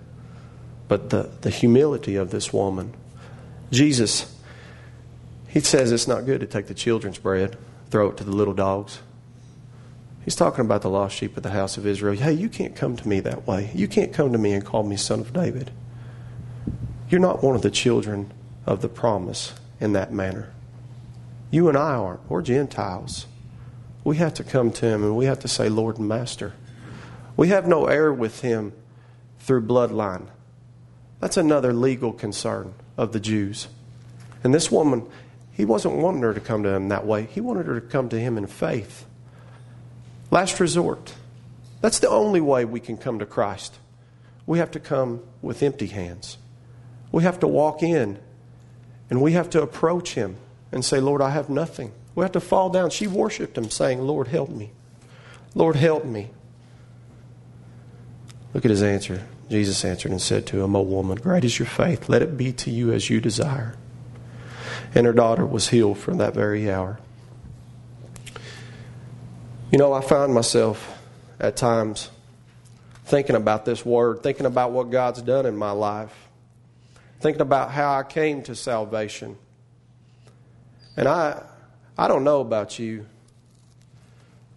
but 0.87 1.09
the, 1.09 1.29
the 1.41 1.49
humility 1.49 2.15
of 2.15 2.31
this 2.31 2.53
woman. 2.53 2.93
Jesus, 3.71 4.31
he 5.47 5.59
says 5.59 5.91
it's 5.91 6.07
not 6.07 6.25
good 6.25 6.41
to 6.41 6.45
take 6.45 6.67
the 6.67 6.73
children's 6.73 7.17
bread, 7.17 7.57
throw 7.89 8.09
it 8.09 8.17
to 8.17 8.23
the 8.23 8.31
little 8.31 8.53
dogs. 8.53 8.99
He's 10.23 10.35
talking 10.35 10.63
about 10.63 10.83
the 10.83 10.89
lost 10.89 11.15
sheep 11.15 11.35
of 11.35 11.43
the 11.43 11.49
house 11.49 11.77
of 11.77 11.85
Israel. 11.85 12.15
Hey, 12.15 12.33
you 12.33 12.47
can't 12.47 12.75
come 12.75 12.95
to 12.95 13.07
me 13.07 13.19
that 13.21 13.47
way. 13.47 13.71
You 13.73 13.87
can't 13.87 14.13
come 14.13 14.31
to 14.31 14.37
me 14.37 14.53
and 14.53 14.63
call 14.63 14.83
me 14.83 14.95
son 14.95 15.19
of 15.19 15.33
David. 15.33 15.71
You're 17.09 17.19
not 17.19 17.43
one 17.43 17.55
of 17.55 17.61
the 17.61 17.71
children 17.71 18.31
of 18.65 18.81
the 18.81 18.87
promise 18.87 19.53
in 19.79 19.93
that 19.93 20.13
manner. 20.13 20.53
You 21.53 21.69
and 21.69 21.77
I 21.77 21.93
aren't. 21.93 22.27
We're 22.27 22.41
Gentiles. 22.41 23.27
We 24.03 24.17
have 24.17 24.33
to 24.33 24.43
come 24.43 24.71
to 24.71 24.87
him 24.87 25.03
and 25.03 25.15
we 25.15 25.25
have 25.25 25.37
to 25.41 25.47
say, 25.47 25.69
Lord 25.69 25.99
and 25.99 26.07
Master. 26.07 26.53
We 27.37 27.49
have 27.49 27.67
no 27.67 27.85
heir 27.85 28.11
with 28.11 28.41
him 28.41 28.73
through 29.37 29.67
bloodline. 29.67 30.29
That's 31.19 31.37
another 31.37 31.71
legal 31.71 32.11
concern 32.11 32.73
of 32.97 33.13
the 33.13 33.19
Jews. 33.19 33.67
And 34.43 34.51
this 34.51 34.71
woman, 34.71 35.07
he 35.51 35.63
wasn't 35.63 35.97
wanting 35.97 36.23
her 36.23 36.33
to 36.33 36.39
come 36.39 36.63
to 36.63 36.73
him 36.73 36.89
that 36.89 37.05
way. 37.05 37.27
He 37.27 37.39
wanted 37.39 37.67
her 37.67 37.79
to 37.79 37.85
come 37.85 38.09
to 38.09 38.19
him 38.19 38.35
in 38.35 38.47
faith. 38.47 39.05
Last 40.31 40.59
resort. 40.59 41.13
That's 41.81 41.99
the 41.99 42.09
only 42.09 42.41
way 42.41 42.65
we 42.65 42.79
can 42.79 42.97
come 42.97 43.19
to 43.19 43.27
Christ. 43.27 43.77
We 44.47 44.57
have 44.57 44.71
to 44.71 44.79
come 44.79 45.21
with 45.43 45.61
empty 45.61 45.85
hands. 45.85 46.39
We 47.11 47.21
have 47.21 47.39
to 47.41 47.47
walk 47.47 47.83
in 47.83 48.17
and 49.11 49.21
we 49.21 49.33
have 49.33 49.51
to 49.51 49.61
approach 49.61 50.15
him 50.15 50.37
and 50.73 50.83
say, 50.83 50.99
Lord, 50.99 51.21
I 51.21 51.29
have 51.29 51.49
nothing. 51.49 51.91
We 52.15 52.23
have 52.23 52.31
to 52.33 52.39
fall 52.39 52.69
down. 52.69 52.89
She 52.89 53.07
worshiped 53.07 53.57
him, 53.57 53.69
saying, 53.69 54.01
Lord, 54.01 54.27
help 54.27 54.49
me. 54.49 54.71
Lord, 55.55 55.75
help 55.75 56.05
me. 56.05 56.29
Look 58.53 58.65
at 58.65 58.71
his 58.71 58.83
answer. 58.83 59.25
Jesus 59.49 59.83
answered 59.85 60.11
and 60.11 60.21
said 60.21 60.45
to 60.47 60.63
him, 60.63 60.75
O 60.75 60.81
woman, 60.81 61.17
great 61.17 61.43
is 61.43 61.59
your 61.59 61.67
faith. 61.67 62.09
Let 62.09 62.21
it 62.21 62.37
be 62.37 62.51
to 62.53 62.71
you 62.71 62.91
as 62.91 63.09
you 63.09 63.21
desire. 63.21 63.75
And 64.95 65.05
her 65.05 65.13
daughter 65.13 65.45
was 65.45 65.69
healed 65.69 65.97
from 65.97 66.17
that 66.17 66.33
very 66.33 66.71
hour. 66.71 66.99
You 69.71 69.79
know, 69.79 69.93
I 69.93 70.01
find 70.01 70.33
myself 70.33 70.99
at 71.39 71.57
times 71.57 72.09
thinking 73.05 73.35
about 73.35 73.65
this 73.65 73.85
word, 73.85 74.23
thinking 74.23 74.45
about 74.45 74.71
what 74.71 74.91
God's 74.91 75.21
done 75.21 75.45
in 75.45 75.57
my 75.57 75.71
life, 75.71 76.13
thinking 77.19 77.41
about 77.41 77.71
how 77.71 77.97
I 77.97 78.03
came 78.03 78.43
to 78.43 78.55
salvation. 78.55 79.37
And 80.95 81.07
I, 81.07 81.43
I 81.97 82.07
don't 82.07 82.23
know 82.23 82.41
about 82.41 82.77
you, 82.77 83.05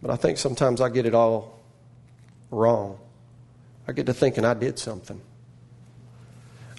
but 0.03 0.11
I 0.11 0.17
think 0.17 0.39
sometimes 0.39 0.81
I 0.81 0.89
get 0.89 1.07
it 1.07 1.15
all 1.15 1.61
wrong. 2.51 2.99
I 3.89 3.93
get 3.93 4.07
to 4.07 4.15
thinking 4.15 4.45
I 4.45 4.55
did 4.55 4.79
something. 4.79 5.21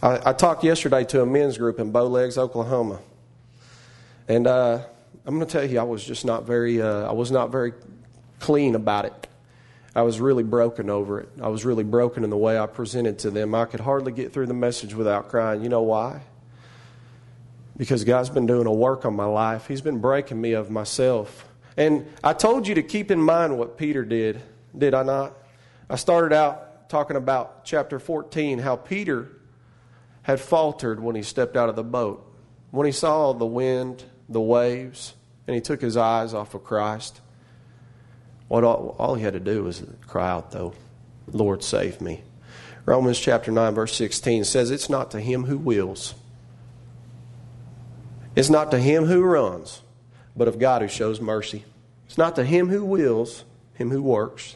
I, 0.01 0.29
I 0.29 0.33
talked 0.33 0.63
yesterday 0.63 1.03
to 1.05 1.21
a 1.21 1.25
men's 1.25 1.57
group 1.57 1.79
in 1.79 1.91
Bowlegs, 1.91 2.37
Oklahoma, 2.37 2.99
and 4.27 4.45
uh, 4.45 4.81
I'm 5.25 5.35
going 5.35 5.47
to 5.47 5.51
tell 5.51 5.67
you, 5.67 5.79
I 5.79 5.83
was 5.83 6.03
just 6.03 6.23
not 6.25 6.45
very, 6.45 6.81
uh, 6.81 7.09
I 7.09 7.13
was 7.13 7.31
not 7.31 7.51
very 7.51 7.73
clean 8.39 8.75
about 8.75 9.05
it. 9.05 9.27
I 9.95 10.03
was 10.03 10.21
really 10.21 10.43
broken 10.43 10.91
over 10.91 11.21
it. 11.21 11.29
I 11.41 11.47
was 11.47 11.65
really 11.65 11.83
broken 11.83 12.23
in 12.23 12.29
the 12.29 12.37
way 12.37 12.59
I 12.59 12.67
presented 12.67 13.17
to 13.19 13.31
them. 13.31 13.55
I 13.55 13.65
could 13.65 13.79
hardly 13.79 14.11
get 14.11 14.31
through 14.31 14.45
the 14.45 14.53
message 14.53 14.93
without 14.93 15.29
crying. 15.29 15.63
You 15.63 15.69
know 15.69 15.81
why? 15.81 16.21
Because 17.77 18.03
God's 18.03 18.29
been 18.29 18.47
doing 18.47 18.67
a 18.67 18.73
work 18.73 19.05
on 19.05 19.15
my 19.15 19.25
life. 19.25 19.67
He's 19.67 19.81
been 19.81 19.99
breaking 19.99 20.41
me 20.41 20.53
of 20.53 20.69
myself. 20.71 21.47
And 21.77 22.07
I 22.23 22.33
told 22.33 22.67
you 22.67 22.75
to 22.75 22.83
keep 22.83 23.11
in 23.11 23.21
mind 23.21 23.57
what 23.57 23.77
Peter 23.77 24.03
did, 24.03 24.41
did 24.75 24.93
I 24.93 25.03
not? 25.03 25.37
I 25.89 25.95
started 25.95 26.35
out 26.35 26.89
talking 26.89 27.15
about 27.15 27.65
chapter 27.65 27.99
14, 27.99 28.59
how 28.59 28.75
Peter 28.75 29.29
had 30.23 30.39
faltered 30.39 30.99
when 31.01 31.15
he 31.15 31.21
stepped 31.21 31.55
out 31.55 31.69
of 31.69 31.75
the 31.75 31.83
boat. 31.83 32.23
When 32.71 32.85
he 32.85 32.91
saw 32.91 33.33
the 33.33 33.45
wind, 33.45 34.03
the 34.27 34.41
waves, 34.41 35.13
and 35.47 35.55
he 35.55 35.61
took 35.61 35.79
his 35.79 35.95
eyes 35.95 36.33
off 36.33 36.53
of 36.53 36.63
Christ, 36.63 37.21
what 38.47 38.63
all, 38.63 38.95
all 38.99 39.15
he 39.15 39.23
had 39.23 39.33
to 39.33 39.39
do 39.39 39.63
was 39.63 39.83
cry 40.05 40.29
out, 40.29 40.51
though, 40.51 40.73
Lord, 41.31 41.63
save 41.63 42.01
me. 42.01 42.23
Romans 42.85 43.19
chapter 43.19 43.51
9, 43.51 43.73
verse 43.73 43.93
16 43.95 44.45
says, 44.45 44.71
It's 44.71 44.89
not 44.89 45.11
to 45.11 45.19
him 45.19 45.45
who 45.45 45.57
wills, 45.57 46.13
it's 48.37 48.51
not 48.51 48.69
to 48.69 48.77
him 48.77 49.05
who 49.05 49.23
runs, 49.23 49.81
but 50.35 50.47
of 50.47 50.59
God 50.59 50.83
who 50.83 50.87
shows 50.87 51.19
mercy. 51.19 51.65
It's 52.05 52.19
not 52.19 52.35
to 52.35 52.45
him 52.45 52.69
who 52.69 52.85
wills, 52.85 53.43
him 53.73 53.89
who 53.89 54.03
works, 54.03 54.55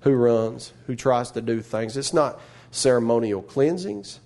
who 0.00 0.12
runs, 0.14 0.72
who 0.86 0.96
tries 0.96 1.30
to 1.32 1.42
do 1.42 1.60
things. 1.60 1.98
It's 1.98 2.14
not 2.14 2.40
ceremonial 2.70 3.42
cleansings. 3.42 4.20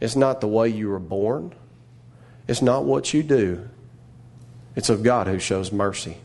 It's 0.00 0.16
not 0.16 0.40
the 0.40 0.48
way 0.48 0.70
you 0.70 0.88
were 0.88 0.98
born. 0.98 1.54
It's 2.48 2.62
not 2.62 2.86
what 2.86 3.12
you 3.12 3.22
do. 3.22 3.68
It's 4.74 4.88
of 4.88 5.02
God 5.02 5.26
who 5.26 5.38
shows 5.38 5.70
mercy. 5.70 6.16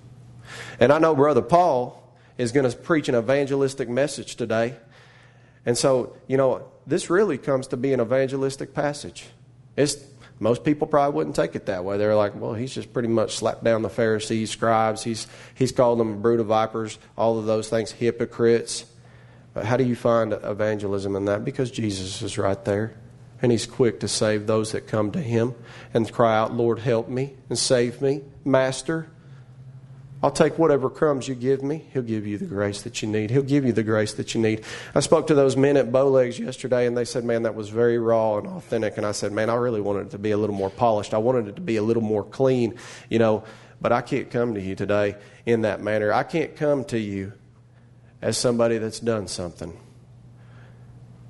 And 0.79 0.93
I 0.93 0.97
know 0.99 1.13
Brother 1.13 1.41
Paul 1.41 2.01
is 2.37 2.53
going 2.53 2.71
to 2.71 2.77
preach 2.77 3.09
an 3.09 3.15
evangelistic 3.15 3.89
message 3.89 4.37
today. 4.37 4.75
And 5.65 5.77
so, 5.77 6.15
you 6.27 6.37
know, 6.37 6.63
this 6.87 7.09
really 7.09 7.37
comes 7.37 7.67
to 7.67 7.77
be 7.77 7.91
an 7.91 7.99
evangelistic 7.99 8.73
passage. 8.73 9.27
It's 9.75 9.95
most 10.41 10.63
people 10.63 10.87
probably 10.87 11.15
wouldn't 11.15 11.35
take 11.35 11.55
it 11.55 11.67
that 11.67 11.85
way. 11.85 11.99
They're 11.99 12.15
like, 12.15 12.35
well, 12.35 12.55
he's 12.55 12.73
just 12.73 12.91
pretty 12.91 13.07
much 13.07 13.35
slapped 13.35 13.63
down 13.63 13.83
the 13.83 13.89
Pharisees, 13.89 14.49
scribes. 14.49 15.03
He's, 15.03 15.27
he's 15.53 15.71
called 15.71 15.99
them 15.99 16.13
a 16.13 16.15
brood 16.15 16.39
of 16.39 16.47
vipers, 16.47 16.97
all 17.15 17.37
of 17.37 17.45
those 17.45 17.69
things, 17.69 17.91
hypocrites. 17.91 18.85
But 19.53 19.65
how 19.65 19.77
do 19.77 19.83
you 19.83 19.95
find 19.95 20.33
evangelism 20.33 21.15
in 21.15 21.25
that? 21.25 21.45
Because 21.45 21.69
Jesus 21.69 22.23
is 22.23 22.39
right 22.39 22.65
there. 22.65 22.95
And 23.43 23.51
he's 23.51 23.67
quick 23.67 23.99
to 23.99 24.07
save 24.07 24.47
those 24.47 24.71
that 24.71 24.87
come 24.87 25.11
to 25.11 25.21
him 25.21 25.53
and 25.93 26.11
cry 26.11 26.35
out, 26.35 26.53
Lord, 26.53 26.79
help 26.79 27.07
me 27.07 27.35
and 27.47 27.57
save 27.57 28.01
me. 28.01 28.21
Master, 28.43 29.11
I'll 30.23 30.31
take 30.31 30.59
whatever 30.59 30.89
crumbs 30.89 31.27
you 31.27 31.33
give 31.33 31.63
me. 31.63 31.83
He'll 31.93 32.03
give 32.03 32.27
you 32.27 32.37
the 32.37 32.45
grace 32.45 32.83
that 32.83 33.01
you 33.01 33.07
need. 33.07 33.31
He'll 33.31 33.41
give 33.41 33.65
you 33.65 33.73
the 33.73 33.81
grace 33.81 34.13
that 34.13 34.35
you 34.35 34.41
need. 34.41 34.63
I 34.93 34.99
spoke 34.99 35.27
to 35.27 35.35
those 35.35 35.57
men 35.57 35.77
at 35.77 35.91
Bowlegs 35.91 36.37
yesterday, 36.37 36.85
and 36.85 36.95
they 36.95 37.05
said, 37.05 37.23
Man, 37.23 37.43
that 37.43 37.55
was 37.55 37.69
very 37.69 37.97
raw 37.97 38.37
and 38.37 38.47
authentic. 38.47 38.97
And 38.97 39.05
I 39.05 39.13
said, 39.13 39.31
Man, 39.31 39.49
I 39.49 39.55
really 39.55 39.81
wanted 39.81 40.07
it 40.07 40.09
to 40.11 40.19
be 40.19 40.29
a 40.29 40.37
little 40.37 40.55
more 40.55 40.69
polished. 40.69 41.15
I 41.15 41.17
wanted 41.17 41.47
it 41.47 41.55
to 41.55 41.61
be 41.61 41.77
a 41.77 41.81
little 41.81 42.03
more 42.03 42.23
clean, 42.23 42.75
you 43.09 43.17
know. 43.17 43.43
But 43.81 43.91
I 43.91 44.01
can't 44.01 44.29
come 44.29 44.53
to 44.53 44.61
you 44.61 44.75
today 44.75 45.15
in 45.47 45.61
that 45.61 45.81
manner. 45.81 46.13
I 46.13 46.21
can't 46.21 46.55
come 46.55 46.85
to 46.85 46.99
you 46.99 47.33
as 48.21 48.37
somebody 48.37 48.77
that's 48.77 48.99
done 48.99 49.27
something. 49.27 49.75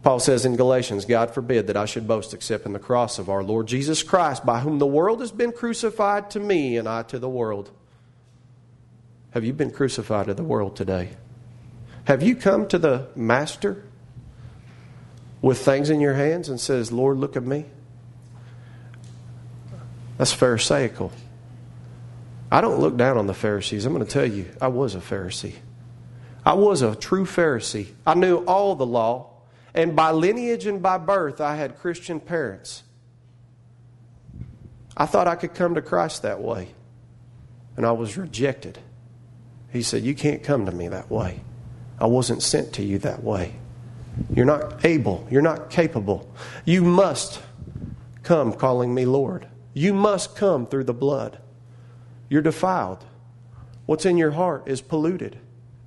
Paul 0.03 0.19
says 0.19 0.43
in 0.43 0.57
Galatians, 0.57 1.05
God 1.05 1.33
forbid 1.33 1.67
that 1.67 1.77
I 1.77 1.85
should 1.85 2.09
boast 2.09 2.33
except 2.33 2.65
in 2.65 2.73
the 2.73 2.79
cross 2.79 3.19
of 3.19 3.29
our 3.29 3.43
Lord 3.43 3.67
Jesus 3.67 4.03
Christ, 4.03 4.45
by 4.45 4.59
whom 4.59 4.79
the 4.79 4.87
world 4.87 5.21
has 5.21 5.31
been 5.31 5.53
crucified 5.53 6.31
to 6.31 6.41
me 6.41 6.75
and 6.75 6.89
I 6.89 7.03
to 7.03 7.19
the 7.19 7.29
world. 7.29 7.71
Have 9.31 9.45
you 9.45 9.53
been 9.53 9.71
crucified 9.71 10.27
to 10.27 10.33
the 10.33 10.43
world 10.43 10.75
today? 10.75 11.09
Have 12.05 12.21
you 12.21 12.35
come 12.35 12.67
to 12.67 12.77
the 12.77 13.07
Master 13.15 13.83
with 15.41 15.59
things 15.59 15.89
in 15.89 16.01
your 16.01 16.13
hands 16.13 16.49
and 16.49 16.59
says, 16.59 16.91
Lord, 16.91 17.17
look 17.17 17.35
at 17.37 17.43
me? 17.43 17.65
That's 20.17 20.33
Pharisaical. 20.33 21.11
I 22.51 22.59
don't 22.59 22.81
look 22.81 22.97
down 22.97 23.17
on 23.17 23.27
the 23.27 23.33
Pharisees. 23.33 23.85
I'm 23.85 23.93
going 23.93 24.05
to 24.05 24.11
tell 24.11 24.25
you, 24.25 24.45
I 24.61 24.67
was 24.67 24.95
a 24.95 24.99
Pharisee. 24.99 25.55
I 26.45 26.53
was 26.53 26.81
a 26.81 26.95
true 26.95 27.25
Pharisee. 27.25 27.87
I 28.05 28.15
knew 28.15 28.39
all 28.39 28.75
the 28.75 28.85
law, 28.85 29.29
and 29.73 29.95
by 29.95 30.11
lineage 30.11 30.65
and 30.65 30.81
by 30.81 30.97
birth, 30.97 31.39
I 31.39 31.55
had 31.55 31.77
Christian 31.77 32.19
parents. 32.19 32.83
I 34.97 35.05
thought 35.05 35.27
I 35.27 35.35
could 35.35 35.53
come 35.53 35.75
to 35.75 35.81
Christ 35.81 36.23
that 36.23 36.41
way, 36.41 36.69
and 37.77 37.85
I 37.85 37.93
was 37.93 38.17
rejected. 38.17 38.79
He 39.71 39.81
said, 39.83 40.03
You 40.03 40.15
can't 40.15 40.43
come 40.43 40.65
to 40.65 40.71
me 40.71 40.87
that 40.87 41.09
way. 41.09 41.41
I 41.99 42.07
wasn't 42.07 42.43
sent 42.43 42.73
to 42.73 42.83
you 42.83 42.99
that 42.99 43.23
way. 43.23 43.55
You're 44.33 44.45
not 44.45 44.85
able. 44.85 45.27
You're 45.29 45.41
not 45.41 45.69
capable. 45.69 46.31
You 46.65 46.83
must 46.83 47.41
come 48.23 48.53
calling 48.53 48.93
me 48.93 49.05
Lord. 49.05 49.47
You 49.73 49.93
must 49.93 50.35
come 50.35 50.67
through 50.67 50.83
the 50.85 50.93
blood. 50.93 51.39
You're 52.29 52.41
defiled. 52.41 53.05
What's 53.85 54.05
in 54.05 54.17
your 54.17 54.31
heart 54.31 54.63
is 54.67 54.81
polluted. 54.81 55.39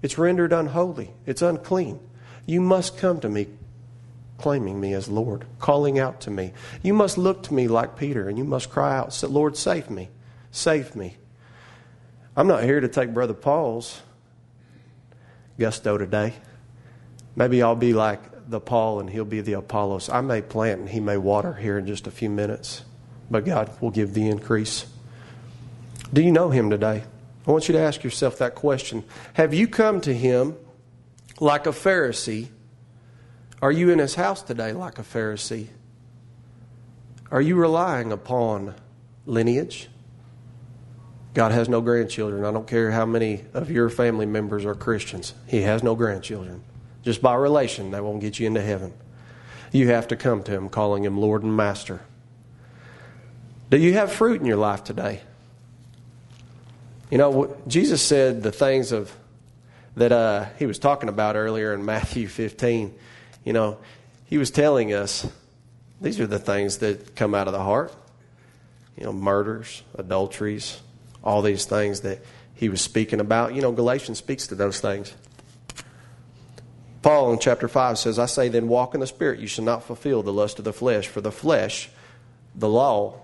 It's 0.03 0.19
rendered 0.19 0.53
unholy. 0.53 1.13
It's 1.27 1.43
unclean. 1.43 2.01
You 2.47 2.61
must 2.61 2.97
come 2.99 3.21
to 3.21 3.29
me 3.29 3.49
claiming 4.39 4.81
me 4.81 4.93
as 4.93 5.09
Lord, 5.09 5.47
calling 5.59 5.99
out 5.99 6.21
to 6.23 6.31
me. 6.31 6.53
You 6.83 6.93
must 6.93 7.17
look 7.17 7.45
to 7.45 7.55
me 7.55 7.69
like 7.69 7.97
Peter 7.97 8.29
and 8.29 8.37
you 8.37 8.45
must 8.45 8.71
cry 8.71 8.97
out, 8.97 9.23
Lord, 9.23 9.57
save 9.57 9.91
me. 9.91 10.11
Save 10.51 10.95
me. 10.95 11.17
I'm 12.37 12.49
not 12.49 12.65
here 12.65 12.81
to 12.81 12.89
take 12.89 13.15
Brother 13.15 13.35
Paul's 13.35 14.03
gusto 15.59 15.97
today. 15.97 16.35
Maybe 17.37 17.63
I'll 17.63 17.77
be 17.77 17.93
like 17.93 18.49
the 18.51 18.61
Paul 18.61 18.99
and 19.01 19.09
he'll 19.09 19.25
be 19.25 19.41
the 19.41 19.53
Apollos. 19.53 20.09
I 20.09 20.21
may 20.21 20.43
plant 20.43 20.81
and 20.81 20.89
he 20.89 20.99
may 20.99 21.17
water 21.17 21.53
here 21.55 21.79
in 21.79 21.87
just 21.87 22.09
a 22.09 22.11
few 22.11 22.29
minutes, 22.29 22.83
but 23.31 23.45
God 23.45 23.71
will 23.81 23.91
give 23.91 24.15
the 24.15 24.29
increase. 24.29 24.87
Do 26.13 26.23
you 26.23 26.33
know 26.33 26.51
him 26.51 26.71
today? 26.71 27.05
I 27.47 27.51
want 27.51 27.69
you 27.69 27.75
to 27.75 27.81
ask 27.81 28.03
yourself 28.03 28.39
that 28.39 28.57
question. 28.57 29.05
Have 29.35 29.55
you 29.55 29.69
come 29.69 30.01
to 30.01 30.13
him 30.13 30.57
like 31.39 31.67
a 31.67 31.71
Pharisee? 31.71 32.49
Are 33.63 33.73
you 33.73 33.91
in 33.91 33.99
his 34.01 34.17
house 34.17 34.43
today 34.43 34.73
like 34.73 34.99
a 34.99 35.03
Pharisee? 35.03 35.69
Are 37.31 37.41
you 37.41 37.55
relying 37.57 38.13
upon 38.13 38.75
lineage? 39.25 39.89
God 41.35 41.51
has 41.51 41.69
no 41.69 41.81
grandchildren. 41.81 42.45
I 42.45 42.53
don't 42.53 42.67
care 42.67 42.93
how 42.93 43.05
many 43.05 43.45
of 43.53 43.69
your 43.69 43.91
family 43.91 44.25
members 44.25 44.65
are 44.65 44.75
Christians. 44.75 45.35
He 45.47 45.63
has 45.63 45.83
no 45.83 45.97
grandchildren. 45.97 46.63
Just 47.03 47.21
by 47.21 47.35
relation, 47.35 47.91
that 47.91 48.05
won't 48.05 48.21
get 48.21 48.39
you 48.39 48.47
into 48.47 48.63
heaven. 48.63 48.95
You 49.73 49.89
have 49.89 50.09
to 50.09 50.17
come 50.17 50.45
to 50.45 50.53
Him, 50.53 50.69
calling 50.69 51.05
Him 51.05 51.19
Lord 51.19 51.43
and 51.43 51.57
Master. 51.57 52.01
Do 53.69 53.77
you 53.77 53.95
have 53.95 54.13
fruit 54.13 54.41
in 54.41 54.47
your 54.47 54.57
life 54.57 54.85
today? 54.85 55.21
You 57.11 57.19
know, 57.19 57.57
Jesus 57.67 58.01
said 58.01 58.45
the 58.45 58.53
things 58.53 58.93
of 58.93 59.13
that 59.97 60.13
uh, 60.13 60.47
He 60.59 60.67
was 60.67 60.79
talking 60.79 61.09
about 61.09 61.35
earlier 61.35 61.75
in 61.75 61.85
Matthew 61.85 62.29
15. 62.29 62.95
You 63.45 63.53
know, 63.53 63.79
He 64.27 64.39
was 64.39 64.53
telling 64.53 64.95
us 64.95 65.27
these 66.01 66.21
are 66.21 66.27
the 66.29 66.39
things 66.39 66.79
that 66.79 67.17
come 67.17 67.35
out 67.35 67.49
of 67.49 67.53
the 67.53 67.63
heart. 67.63 67.93
You 68.97 69.05
know, 69.05 69.13
murders, 69.13 69.83
adulteries, 69.99 70.81
all 71.25 71.43
these 71.43 71.65
things 71.65 72.03
that 72.03 72.21
he 72.55 72.69
was 72.69 72.81
speaking 72.81 73.19
about. 73.19 73.55
You 73.55 73.63
know, 73.63 73.73
Galatians 73.73 74.19
speaks 74.19 74.47
to 74.49 74.55
those 74.55 74.79
things. 74.79 75.13
Paul 77.03 77.33
in 77.33 77.39
chapter 77.39 77.67
5 77.67 77.99
says, 77.99 78.19
I 78.19 78.27
say 78.27 78.49
then, 78.49 78.69
walk 78.69 78.95
in 78.95 79.01
the 79.01 79.07
Spirit. 79.07 79.41
You 79.41 79.47
shall 79.47 79.65
not 79.65 79.83
fulfill 79.83 80.23
the 80.23 80.33
lust 80.33 80.59
of 80.59 80.65
the 80.65 80.73
flesh. 80.73 81.09
For 81.09 81.21
the 81.21 81.33
flesh, 81.33 81.91
the 82.55 82.69
law, 82.69 83.21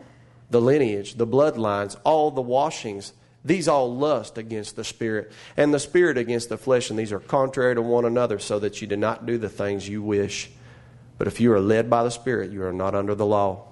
the 0.50 0.60
lineage, 0.60 1.14
the 1.14 1.26
bloodlines, 1.26 1.96
all 2.04 2.30
the 2.30 2.42
washings, 2.42 3.12
these 3.42 3.68
all 3.68 3.94
lust 3.94 4.36
against 4.36 4.76
the 4.76 4.84
Spirit, 4.84 5.32
and 5.56 5.72
the 5.72 5.78
Spirit 5.78 6.18
against 6.18 6.50
the 6.50 6.58
flesh, 6.58 6.90
and 6.90 6.98
these 6.98 7.12
are 7.12 7.20
contrary 7.20 7.74
to 7.74 7.80
one 7.80 8.04
another, 8.04 8.38
so 8.38 8.58
that 8.58 8.82
you 8.82 8.86
do 8.86 8.96
not 8.96 9.24
do 9.24 9.38
the 9.38 9.48
things 9.48 9.88
you 9.88 10.02
wish. 10.02 10.50
But 11.16 11.26
if 11.26 11.40
you 11.40 11.52
are 11.52 11.60
led 11.60 11.88
by 11.88 12.02
the 12.02 12.10
Spirit, 12.10 12.50
you 12.50 12.62
are 12.64 12.72
not 12.72 12.94
under 12.94 13.14
the 13.14 13.24
law. 13.24 13.69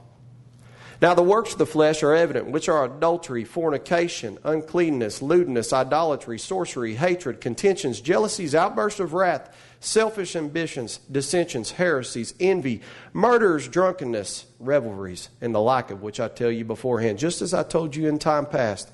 Now, 1.00 1.14
the 1.14 1.22
works 1.22 1.52
of 1.52 1.58
the 1.58 1.66
flesh 1.66 2.02
are 2.02 2.12
evident, 2.12 2.50
which 2.50 2.68
are 2.68 2.84
adultery, 2.84 3.44
fornication, 3.44 4.37
uncleanness, 4.42 5.22
lewdness, 5.22 5.72
idolatry, 5.72 6.40
sorcery, 6.40 6.96
hatred, 6.96 7.40
contentions, 7.40 8.00
jealousies, 8.00 8.52
outbursts 8.52 8.98
of 8.98 9.12
wrath, 9.12 9.56
selfish 9.78 10.34
ambitions, 10.34 10.98
dissensions, 11.11 11.70
heresies, 11.70 12.34
envy, 12.40 12.80
murders, 13.12 13.68
drunkenness, 13.68 14.46
revelries, 14.58 15.28
and 15.40 15.54
the 15.54 15.61
like 15.61 15.92
of 15.92 16.02
which 16.02 16.18
I 16.18 16.26
tell 16.26 16.50
you 16.50 16.64
beforehand, 16.64 17.20
just 17.20 17.42
as 17.42 17.54
I 17.54 17.62
told 17.62 17.94
you 17.94 18.08
in 18.08 18.18
time 18.18 18.46
past, 18.46 18.90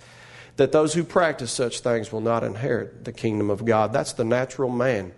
that 0.56 0.72
those 0.72 0.92
who 0.92 1.04
practice 1.04 1.52
such 1.52 1.80
things 1.80 2.12
will 2.12 2.20
not 2.20 2.44
inherit 2.44 3.06
the 3.06 3.12
kingdom 3.12 3.48
of 3.48 3.64
God. 3.64 3.94
That's 3.94 4.12
the 4.12 4.24
natural 4.26 4.70
man. 4.70 5.12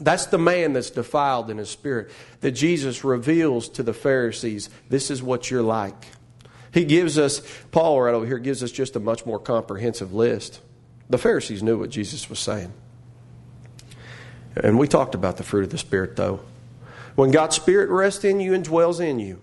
That's 0.00 0.26
the 0.26 0.38
man 0.38 0.72
that's 0.72 0.90
defiled 0.90 1.50
in 1.50 1.58
his 1.58 1.70
spirit 1.70 2.10
that 2.40 2.52
Jesus 2.52 3.02
reveals 3.02 3.68
to 3.70 3.82
the 3.82 3.94
Pharisees 3.94 4.68
this 4.88 5.10
is 5.10 5.22
what 5.22 5.50
you're 5.50 5.62
like. 5.62 6.06
He 6.72 6.84
gives 6.84 7.18
us, 7.18 7.40
Paul 7.70 8.02
right 8.02 8.14
over 8.14 8.26
here 8.26 8.38
gives 8.38 8.62
us 8.62 8.70
just 8.70 8.96
a 8.96 9.00
much 9.00 9.24
more 9.24 9.38
comprehensive 9.38 10.12
list. 10.12 10.60
The 11.08 11.16
Pharisees 11.16 11.62
knew 11.62 11.78
what 11.78 11.88
Jesus 11.88 12.28
was 12.28 12.38
saying. 12.38 12.72
And 14.56 14.78
we 14.78 14.88
talked 14.88 15.14
about 15.14 15.36
the 15.36 15.42
fruit 15.42 15.64
of 15.64 15.70
the 15.70 15.78
Spirit, 15.78 16.16
though. 16.16 16.40
When 17.14 17.30
God's 17.30 17.56
Spirit 17.56 17.88
rests 17.88 18.24
in 18.24 18.40
you 18.40 18.52
and 18.52 18.64
dwells 18.64 19.00
in 19.00 19.18
you, 19.18 19.40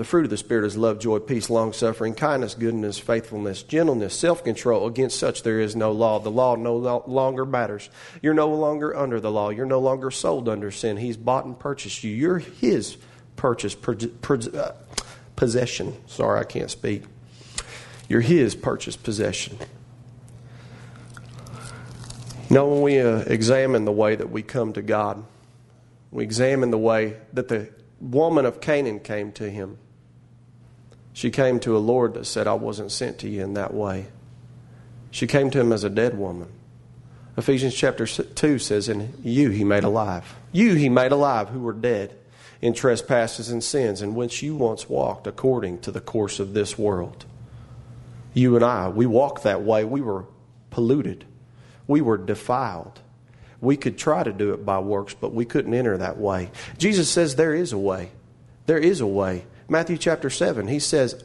the 0.00 0.04
fruit 0.04 0.24
of 0.24 0.30
the 0.30 0.38
Spirit 0.38 0.64
is 0.64 0.78
love, 0.78 0.98
joy, 0.98 1.18
peace, 1.18 1.50
long 1.50 1.74
suffering, 1.74 2.14
kindness, 2.14 2.54
goodness, 2.54 2.98
faithfulness, 2.98 3.62
gentleness, 3.62 4.18
self 4.18 4.42
control. 4.42 4.86
Against 4.86 5.18
such 5.18 5.42
there 5.42 5.60
is 5.60 5.76
no 5.76 5.92
law. 5.92 6.18
The 6.18 6.30
law 6.30 6.54
no 6.56 7.04
longer 7.06 7.44
matters. 7.44 7.90
You're 8.22 8.32
no 8.32 8.48
longer 8.48 8.96
under 8.96 9.20
the 9.20 9.30
law. 9.30 9.50
You're 9.50 9.66
no 9.66 9.78
longer 9.78 10.10
sold 10.10 10.48
under 10.48 10.70
sin. 10.70 10.96
He's 10.96 11.18
bought 11.18 11.44
and 11.44 11.58
purchased 11.58 12.02
you. 12.02 12.12
You're 12.12 12.38
His 12.38 12.96
purchase, 13.36 13.76
uh, 13.76 14.74
possession. 15.36 15.94
Sorry, 16.06 16.40
I 16.40 16.44
can't 16.44 16.70
speak. 16.70 17.02
You're 18.08 18.22
His 18.22 18.54
purchased 18.54 19.02
possession. 19.02 19.58
Now, 22.48 22.64
when 22.64 22.80
we 22.80 23.00
uh, 23.00 23.18
examine 23.26 23.84
the 23.84 23.92
way 23.92 24.16
that 24.16 24.30
we 24.30 24.40
come 24.40 24.72
to 24.72 24.80
God, 24.80 25.22
we 26.10 26.24
examine 26.24 26.70
the 26.70 26.78
way 26.78 27.18
that 27.34 27.48
the 27.48 27.68
woman 28.00 28.46
of 28.46 28.62
Canaan 28.62 29.00
came 29.00 29.30
to 29.32 29.50
him. 29.50 29.76
She 31.12 31.30
came 31.30 31.60
to 31.60 31.76
a 31.76 31.78
Lord 31.78 32.14
that 32.14 32.26
said, 32.26 32.46
I 32.46 32.54
wasn't 32.54 32.92
sent 32.92 33.18
to 33.18 33.28
you 33.28 33.42
in 33.42 33.54
that 33.54 33.74
way. 33.74 34.06
She 35.10 35.26
came 35.26 35.50
to 35.50 35.60
him 35.60 35.72
as 35.72 35.84
a 35.84 35.90
dead 35.90 36.16
woman. 36.16 36.48
Ephesians 37.36 37.74
chapter 37.74 38.06
2 38.06 38.58
says, 38.58 38.88
In 38.88 39.14
you 39.22 39.50
he 39.50 39.64
made 39.64 39.84
alive. 39.84 40.36
You 40.52 40.74
he 40.74 40.88
made 40.88 41.12
alive 41.12 41.48
who 41.48 41.60
were 41.60 41.72
dead 41.72 42.14
in 42.60 42.74
trespasses 42.74 43.50
and 43.50 43.64
sins, 43.64 44.02
in 44.02 44.14
which 44.14 44.42
you 44.42 44.54
once 44.54 44.88
walked 44.88 45.26
according 45.26 45.80
to 45.80 45.90
the 45.90 46.00
course 46.00 46.38
of 46.38 46.52
this 46.52 46.78
world. 46.78 47.24
You 48.34 48.56
and 48.56 48.64
I, 48.64 48.88
we 48.88 49.06
walked 49.06 49.44
that 49.44 49.62
way. 49.62 49.84
We 49.84 50.00
were 50.00 50.26
polluted, 50.70 51.24
we 51.86 52.00
were 52.00 52.18
defiled. 52.18 53.00
We 53.62 53.76
could 53.76 53.98
try 53.98 54.22
to 54.22 54.32
do 54.32 54.54
it 54.54 54.64
by 54.64 54.78
works, 54.78 55.12
but 55.12 55.34
we 55.34 55.44
couldn't 55.44 55.74
enter 55.74 55.98
that 55.98 56.16
way. 56.16 56.50
Jesus 56.78 57.10
says 57.10 57.36
there 57.36 57.54
is 57.54 57.74
a 57.74 57.78
way. 57.78 58.10
There 58.64 58.78
is 58.78 59.02
a 59.02 59.06
way. 59.06 59.44
Matthew 59.70 59.96
chapter 59.96 60.28
7, 60.28 60.66
he 60.66 60.80
says, 60.80 61.24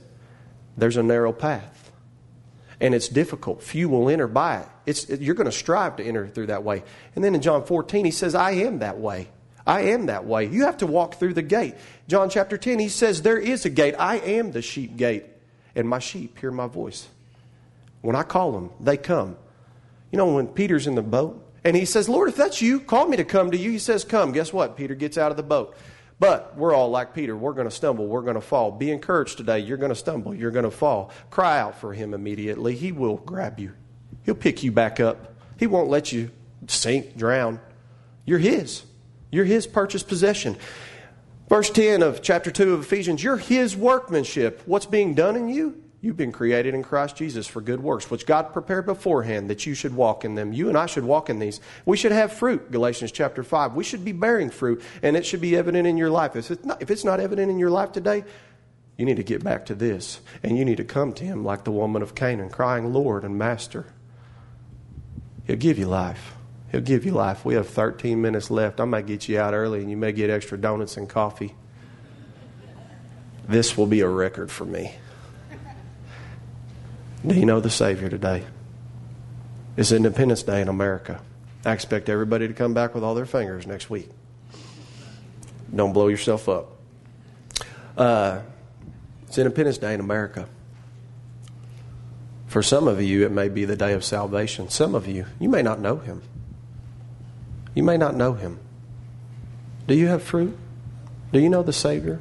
There's 0.78 0.98
a 0.98 1.04
narrow 1.04 1.34
path. 1.34 1.92
And 2.80 2.94
it's 2.94 3.08
difficult. 3.08 3.64
Few 3.64 3.90
will 3.90 4.08
enter 4.08 4.28
by 4.28 4.60
it. 4.60 4.68
It's, 4.86 5.10
you're 5.10 5.34
going 5.34 5.46
to 5.46 5.52
strive 5.52 5.96
to 5.96 6.04
enter 6.04 6.28
through 6.28 6.48
that 6.48 6.64
way. 6.64 6.84
And 7.16 7.24
then 7.24 7.34
in 7.34 7.42
John 7.42 7.66
14, 7.66 8.06
he 8.06 8.12
says, 8.12 8.36
I 8.36 8.52
am 8.52 8.80
that 8.80 9.00
way. 9.00 9.30
I 9.66 9.82
am 9.82 10.06
that 10.08 10.26
way. 10.26 10.46
You 10.46 10.66
have 10.66 10.78
to 10.78 10.88
walk 10.88 11.16
through 11.16 11.34
the 11.34 11.42
gate. 11.42 11.74
John 12.08 12.30
chapter 12.30 12.56
10, 12.56 12.78
he 12.78 12.90
says, 12.90 13.24
There 13.24 13.40
is 13.40 13.66
a 13.66 13.70
gate. 13.72 13.96
I 13.98 14.18
am 14.18 14.52
the 14.52 14.62
sheep 14.62 14.96
gate, 14.96 15.26
and 15.74 15.90
my 15.90 16.00
sheep 16.00 16.38
hear 16.38 16.52
my 16.52 16.68
voice. 16.68 17.08
When 18.02 18.16
I 18.16 18.22
call 18.22 18.52
them, 18.52 18.70
they 18.80 18.98
come. 18.98 19.38
You 20.12 20.20
know, 20.20 20.36
when 20.36 20.48
Peter's 20.48 20.86
in 20.86 20.94
the 20.94 21.02
boat 21.02 21.44
and 21.64 21.76
he 21.76 21.86
says, 21.86 22.08
Lord, 22.08 22.30
if 22.30 22.36
that's 22.36 22.62
you, 22.62 22.80
call 22.80 23.08
me 23.08 23.18
to 23.18 23.26
come 23.26 23.50
to 23.50 23.58
you. 23.58 23.72
He 23.72 23.80
says, 23.80 24.04
Come. 24.04 24.34
Guess 24.34 24.54
what? 24.54 24.78
Peter 24.78 24.94
gets 24.94 25.18
out 25.18 25.32
of 25.32 25.38
the 25.38 25.44
boat. 25.44 25.76
But 26.20 26.58
we're 26.58 26.74
all 26.74 26.90
like 26.90 27.14
Peter. 27.14 27.36
We're 27.36 27.54
going 27.54 27.68
to 27.68 27.76
stumble. 27.76 28.08
We're 28.08 28.22
going 28.22 28.36
to 28.36 28.42
fall. 28.42 28.72
Be 28.72 28.92
encouraged 28.92 29.38
today. 29.38 29.60
You're 29.60 29.78
going 29.78 29.90
to 29.90 29.96
stumble. 29.96 30.34
You're 30.34 30.52
going 30.52 30.66
to 30.66 30.72
fall. 30.72 31.12
Cry 31.30 31.60
out 31.60 31.78
for 31.80 31.94
him 31.94 32.14
immediately. 32.14 32.76
He 32.76 32.92
will 32.92 33.18
grab 33.18 33.60
you, 33.60 33.74
he'll 34.24 34.36
pick 34.36 34.64
you 34.64 34.72
back 34.72 35.00
up. 35.00 35.34
He 35.58 35.68
won't 35.68 35.90
let 35.90 36.12
you 36.12 36.32
sink, 36.68 37.16
drown. 37.16 37.60
You're 38.26 38.40
his. 38.40 38.84
You're 39.32 39.46
his 39.46 39.68
purchased 39.68 40.08
possession. 40.08 40.58
Verse 41.48 41.70
10 41.70 42.02
of 42.02 42.22
chapter 42.22 42.50
2 42.50 42.74
of 42.74 42.82
Ephesians, 42.82 43.24
you're 43.24 43.38
his 43.38 43.76
workmanship. 43.76 44.64
What's 44.66 44.88
being 44.88 45.14
done 45.14 45.36
in 45.36 45.48
you? 45.48 45.82
You've 46.06 46.16
been 46.16 46.32
created 46.32 46.76
in 46.76 46.84
Christ 46.84 47.16
Jesus 47.16 47.48
for 47.48 47.62
good 47.62 47.82
works, 47.82 48.12
which 48.12 48.28
God 48.28 48.54
prepared 48.54 48.86
beforehand 48.86 49.50
that 49.50 49.66
you 49.66 49.74
should 49.74 49.96
walk 49.96 50.24
in 50.24 50.36
them. 50.36 50.54
You 50.54 50.70
and 50.70 50.78
I 50.78 50.86
should 50.86 51.04
walk 51.04 51.32
in 51.32 51.40
these. 51.40 51.60
We 51.84 51.98
should 51.98 52.12
have 52.12 52.32
fruit, 52.32 52.72
Galatians 52.72 53.12
chapter 53.12 53.42
5. 53.42 53.74
We 53.74 53.84
should 53.84 54.06
be 54.06 54.12
bearing 54.12 54.52
fruit, 54.52 54.84
and 55.02 55.18
it 55.18 55.26
should 55.26 55.42
be 55.42 55.58
evident 55.58 55.88
in 55.88 55.98
your 55.98 56.12
life. 56.12 56.36
If 56.36 56.52
it's 56.52 56.64
not, 56.64 56.80
if 56.80 56.92
it's 56.92 57.04
not 57.04 57.20
evident 57.20 57.50
in 57.50 57.58
your 57.58 57.72
life 57.72 57.92
today, 57.92 58.24
you 59.00 59.06
need 59.06 59.18
to 59.18 59.24
get 59.24 59.44
back 59.44 59.66
to 59.66 59.74
this. 59.74 60.20
And 60.44 60.56
you 60.60 60.64
need 60.64 60.78
to 60.78 60.84
come 60.84 61.12
to 61.14 61.24
Him 61.24 61.44
like 61.44 61.64
the 61.64 61.72
woman 61.72 62.04
of 62.04 62.14
Canaan, 62.14 62.52
crying, 62.52 62.94
Lord 62.94 63.24
and 63.24 63.36
Master. 63.36 63.88
He'll 65.48 65.56
give 65.56 65.80
you 65.80 65.88
life. 65.88 66.36
He'll 66.72 66.82
give 66.82 67.04
you 67.04 67.14
life. 67.14 67.44
We 67.44 67.56
have 67.56 67.68
13 67.68 68.22
minutes 68.22 68.52
left. 68.52 68.80
I 68.80 68.86
might 68.86 69.08
get 69.08 69.28
you 69.28 69.40
out 69.40 69.56
early, 69.56 69.80
and 69.80 69.90
you 69.90 69.98
may 69.98 70.12
get 70.12 70.30
extra 70.30 70.56
donuts 70.56 70.98
and 70.98 71.10
coffee. 71.10 71.56
This 73.48 73.76
will 73.76 73.88
be 73.88 74.02
a 74.02 74.08
record 74.08 74.52
for 74.52 74.66
me. 74.66 74.94
Do 77.26 77.34
you 77.34 77.46
know 77.48 77.60
the 77.60 77.72
Savior 77.72 78.08
today? 78.08 78.44
It's 79.78 79.92
Independence 79.92 80.44
Day 80.44 80.62
in 80.62 80.68
America. 80.68 81.22
I 81.66 81.72
expect 81.72 82.08
everybody 82.08 82.48
to 82.48 82.54
come 82.54 82.76
back 82.76 82.94
with 82.94 83.04
all 83.04 83.16
their 83.16 83.26
fingers 83.26 83.66
next 83.66 83.90
week. 83.90 84.10
Don't 85.74 85.92
blow 85.92 86.08
yourself 86.08 86.48
up. 86.48 86.78
Uh, 87.98 88.42
it's 89.28 89.40
Independence 89.40 89.80
Day 89.80 89.96
in 89.96 90.02
America. 90.02 90.48
For 92.46 92.62
some 92.62 92.88
of 92.88 93.02
you, 93.02 93.26
it 93.26 93.32
may 93.32 93.50
be 93.50 93.66
the 93.66 93.76
day 93.76 93.94
of 93.94 94.04
salvation. 94.04 94.70
Some 94.70 94.94
of 94.94 95.08
you, 95.08 95.26
you 95.40 95.50
may 95.50 95.64
not 95.64 95.80
know 95.80 95.98
him. 95.98 96.22
You 97.74 97.82
may 97.82 97.98
not 97.98 98.16
know 98.16 98.34
him. 98.34 98.60
Do 99.88 99.96
you 99.96 100.08
have 100.08 100.22
fruit? 100.22 100.56
Do 101.34 101.40
you 101.40 101.50
know 101.50 101.64
the 101.64 101.74
Savior? 101.74 102.20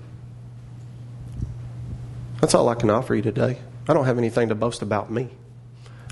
That's 2.41 2.55
all 2.55 2.71
I 2.71 2.75
can 2.75 2.89
offer 2.89 3.15
you 3.15 3.23
today. 3.23 3.59
I 3.89 3.93
don't 3.93 4.07
have 4.07 4.19
anything 4.19 4.49
to 4.49 4.55
boast 4.55 4.83
about 4.83 5.11
me. 5.11 5.29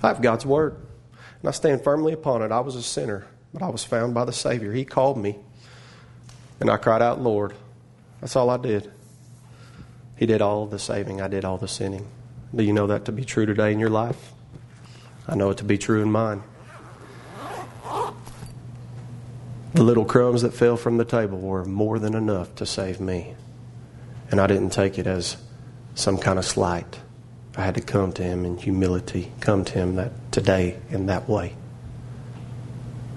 I 0.03 0.09
have 0.09 0.21
God's 0.21 0.45
Word, 0.45 0.77
and 1.41 1.49
I 1.49 1.53
stand 1.53 1.83
firmly 1.83 2.13
upon 2.13 2.43
it. 2.43 2.53
I 2.53 2.61
was 2.61 2.77
a 2.77 2.83
sinner, 2.83 3.27
but 3.55 3.63
I 3.63 3.69
was 3.69 3.85
found 3.85 4.15
by 4.15 4.25
the 4.25 4.33
Savior. 4.33 4.73
He 4.73 4.85
called 4.85 5.17
me, 5.17 5.39
and 6.61 6.71
I 6.71 6.77
cried 6.77 7.03
out, 7.03 7.21
Lord. 7.21 7.55
That's 8.21 8.37
all 8.37 8.51
I 8.51 8.57
did. 8.57 8.91
He 10.17 10.27
did 10.27 10.43
all 10.43 10.67
the 10.67 10.79
saving, 10.79 11.21
I 11.21 11.29
did 11.29 11.45
all 11.45 11.59
the 11.59 11.69
sinning. 11.69 12.07
Do 12.55 12.63
you 12.63 12.73
know 12.73 12.87
that 12.89 13.07
to 13.07 13.13
be 13.13 13.25
true 13.25 13.47
today 13.47 13.73
in 13.73 13.79
your 13.79 13.91
life? 13.91 14.33
I 15.27 15.35
know 15.35 15.51
it 15.51 15.59
to 15.59 15.65
be 15.65 15.79
true 15.79 16.03
in 16.03 16.13
mine. 16.13 16.43
The 19.75 19.83
little 19.83 20.05
crumbs 20.05 20.43
that 20.43 20.53
fell 20.53 20.77
from 20.77 20.99
the 20.99 21.05
table 21.05 21.39
were 21.39 21.65
more 21.65 21.99
than 21.99 22.15
enough 22.15 22.55
to 22.57 22.67
save 22.67 23.01
me. 23.01 23.35
And 24.31 24.39
I 24.39 24.47
didn't 24.47 24.71
take 24.71 24.99
it 24.99 25.07
as 25.07 25.39
some 25.95 26.19
kind 26.19 26.39
of 26.39 26.45
slight. 26.45 27.01
I 27.57 27.63
had 27.63 27.75
to 27.75 27.81
come 27.81 28.13
to 28.13 28.23
him 28.23 28.45
in 28.45 28.57
humility, 28.57 29.31
come 29.41 29.65
to 29.67 29.73
him 29.73 29.97
that 29.97 30.13
today 30.33 30.79
in 30.91 31.07
that 31.07 31.29
way. 31.29 31.55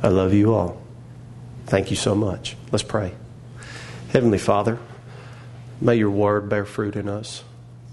I 0.03 0.09
love 0.09 0.33
you 0.33 0.53
all. 0.53 0.81
Thank 1.67 1.89
you 1.89 1.95
so 1.95 2.15
much. 2.15 2.57
Let's 2.71 2.83
pray. 2.83 3.13
Heavenly 4.09 4.37
Father, 4.37 4.77
may 5.79 5.95
your 5.95 6.09
word 6.09 6.49
bear 6.49 6.65
fruit 6.65 6.95
in 6.95 7.07
us. 7.07 7.43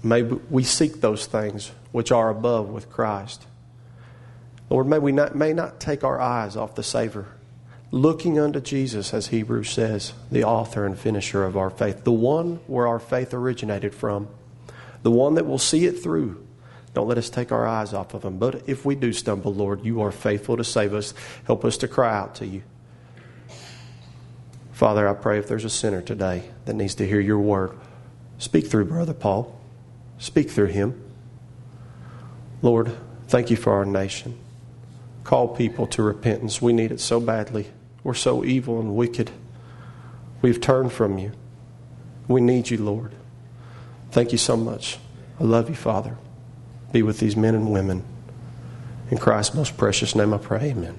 May 0.03 0.23
we 0.23 0.63
seek 0.63 0.99
those 0.99 1.25
things 1.25 1.71
which 1.93 2.11
are 2.11 2.29
above 2.29 2.69
with 2.69 2.89
Christ. 2.89 3.45
Lord, 4.69 4.87
may 4.87 4.99
we 4.99 5.11
not, 5.13 5.35
may 5.35 5.53
not 5.53 5.79
take 5.79 6.03
our 6.03 6.19
eyes 6.19 6.57
off 6.57 6.75
the 6.75 6.83
Savior, 6.83 7.27
looking 7.89 8.37
unto 8.37 8.59
Jesus, 8.59 9.13
as 9.13 9.27
Hebrews 9.27 9.69
says, 9.69 10.13
the 10.29 10.43
author 10.43 10.85
and 10.85 10.99
finisher 10.99 11.45
of 11.45 11.55
our 11.55 11.69
faith, 11.69 12.03
the 12.03 12.11
one 12.11 12.59
where 12.67 12.87
our 12.87 12.99
faith 12.99 13.33
originated 13.33 13.95
from 13.95 14.27
the 15.03 15.11
one 15.11 15.35
that 15.35 15.45
will 15.45 15.59
see 15.59 15.85
it 15.85 16.01
through. 16.01 16.45
Don't 16.93 17.07
let 17.07 17.17
us 17.17 17.29
take 17.29 17.51
our 17.51 17.65
eyes 17.67 17.93
off 17.93 18.13
of 18.13 18.23
him. 18.23 18.37
But 18.37 18.67
if 18.67 18.85
we 18.85 18.95
do 18.95 19.13
stumble, 19.13 19.53
Lord, 19.53 19.83
you 19.83 20.01
are 20.01 20.11
faithful 20.11 20.57
to 20.57 20.63
save 20.63 20.93
us. 20.93 21.13
Help 21.45 21.65
us 21.65 21.77
to 21.77 21.87
cry 21.87 22.15
out 22.15 22.35
to 22.35 22.45
you. 22.45 22.63
Father, 24.71 25.07
I 25.07 25.13
pray 25.13 25.39
if 25.39 25.47
there's 25.47 25.65
a 25.65 25.69
sinner 25.69 26.01
today 26.01 26.43
that 26.65 26.73
needs 26.73 26.95
to 26.95 27.07
hear 27.07 27.19
your 27.19 27.39
word, 27.39 27.77
speak 28.37 28.67
through 28.67 28.85
Brother 28.85 29.13
Paul. 29.13 29.59
Speak 30.17 30.49
through 30.49 30.67
him. 30.67 31.01
Lord, 32.61 32.95
thank 33.27 33.49
you 33.49 33.57
for 33.57 33.73
our 33.73 33.85
nation. 33.85 34.39
Call 35.23 35.49
people 35.49 35.87
to 35.87 36.03
repentance. 36.03 36.61
We 36.61 36.73
need 36.73 36.91
it 36.91 36.99
so 36.99 37.19
badly. 37.19 37.67
We're 38.03 38.13
so 38.13 38.43
evil 38.45 38.79
and 38.79 38.95
wicked. 38.95 39.31
We've 40.41 40.61
turned 40.61 40.91
from 40.91 41.17
you. 41.17 41.31
We 42.27 42.41
need 42.41 42.69
you, 42.69 42.77
Lord. 42.77 43.13
Thank 44.13 44.31
you 44.31 44.37
so 44.37 44.55
much. 44.55 44.99
I 45.39 45.43
love 45.43 45.69
you, 45.69 45.75
Father. 45.75 46.17
Be 46.91 47.01
with 47.01 47.17
these 47.17 47.35
men 47.35 47.55
and 47.55 47.71
women. 47.71 48.03
In 49.09 49.17
Christ's 49.17 49.55
most 49.55 49.75
precious 49.75 50.15
name 50.15 50.35
I 50.35 50.37
pray, 50.37 50.69
amen. 50.69 50.95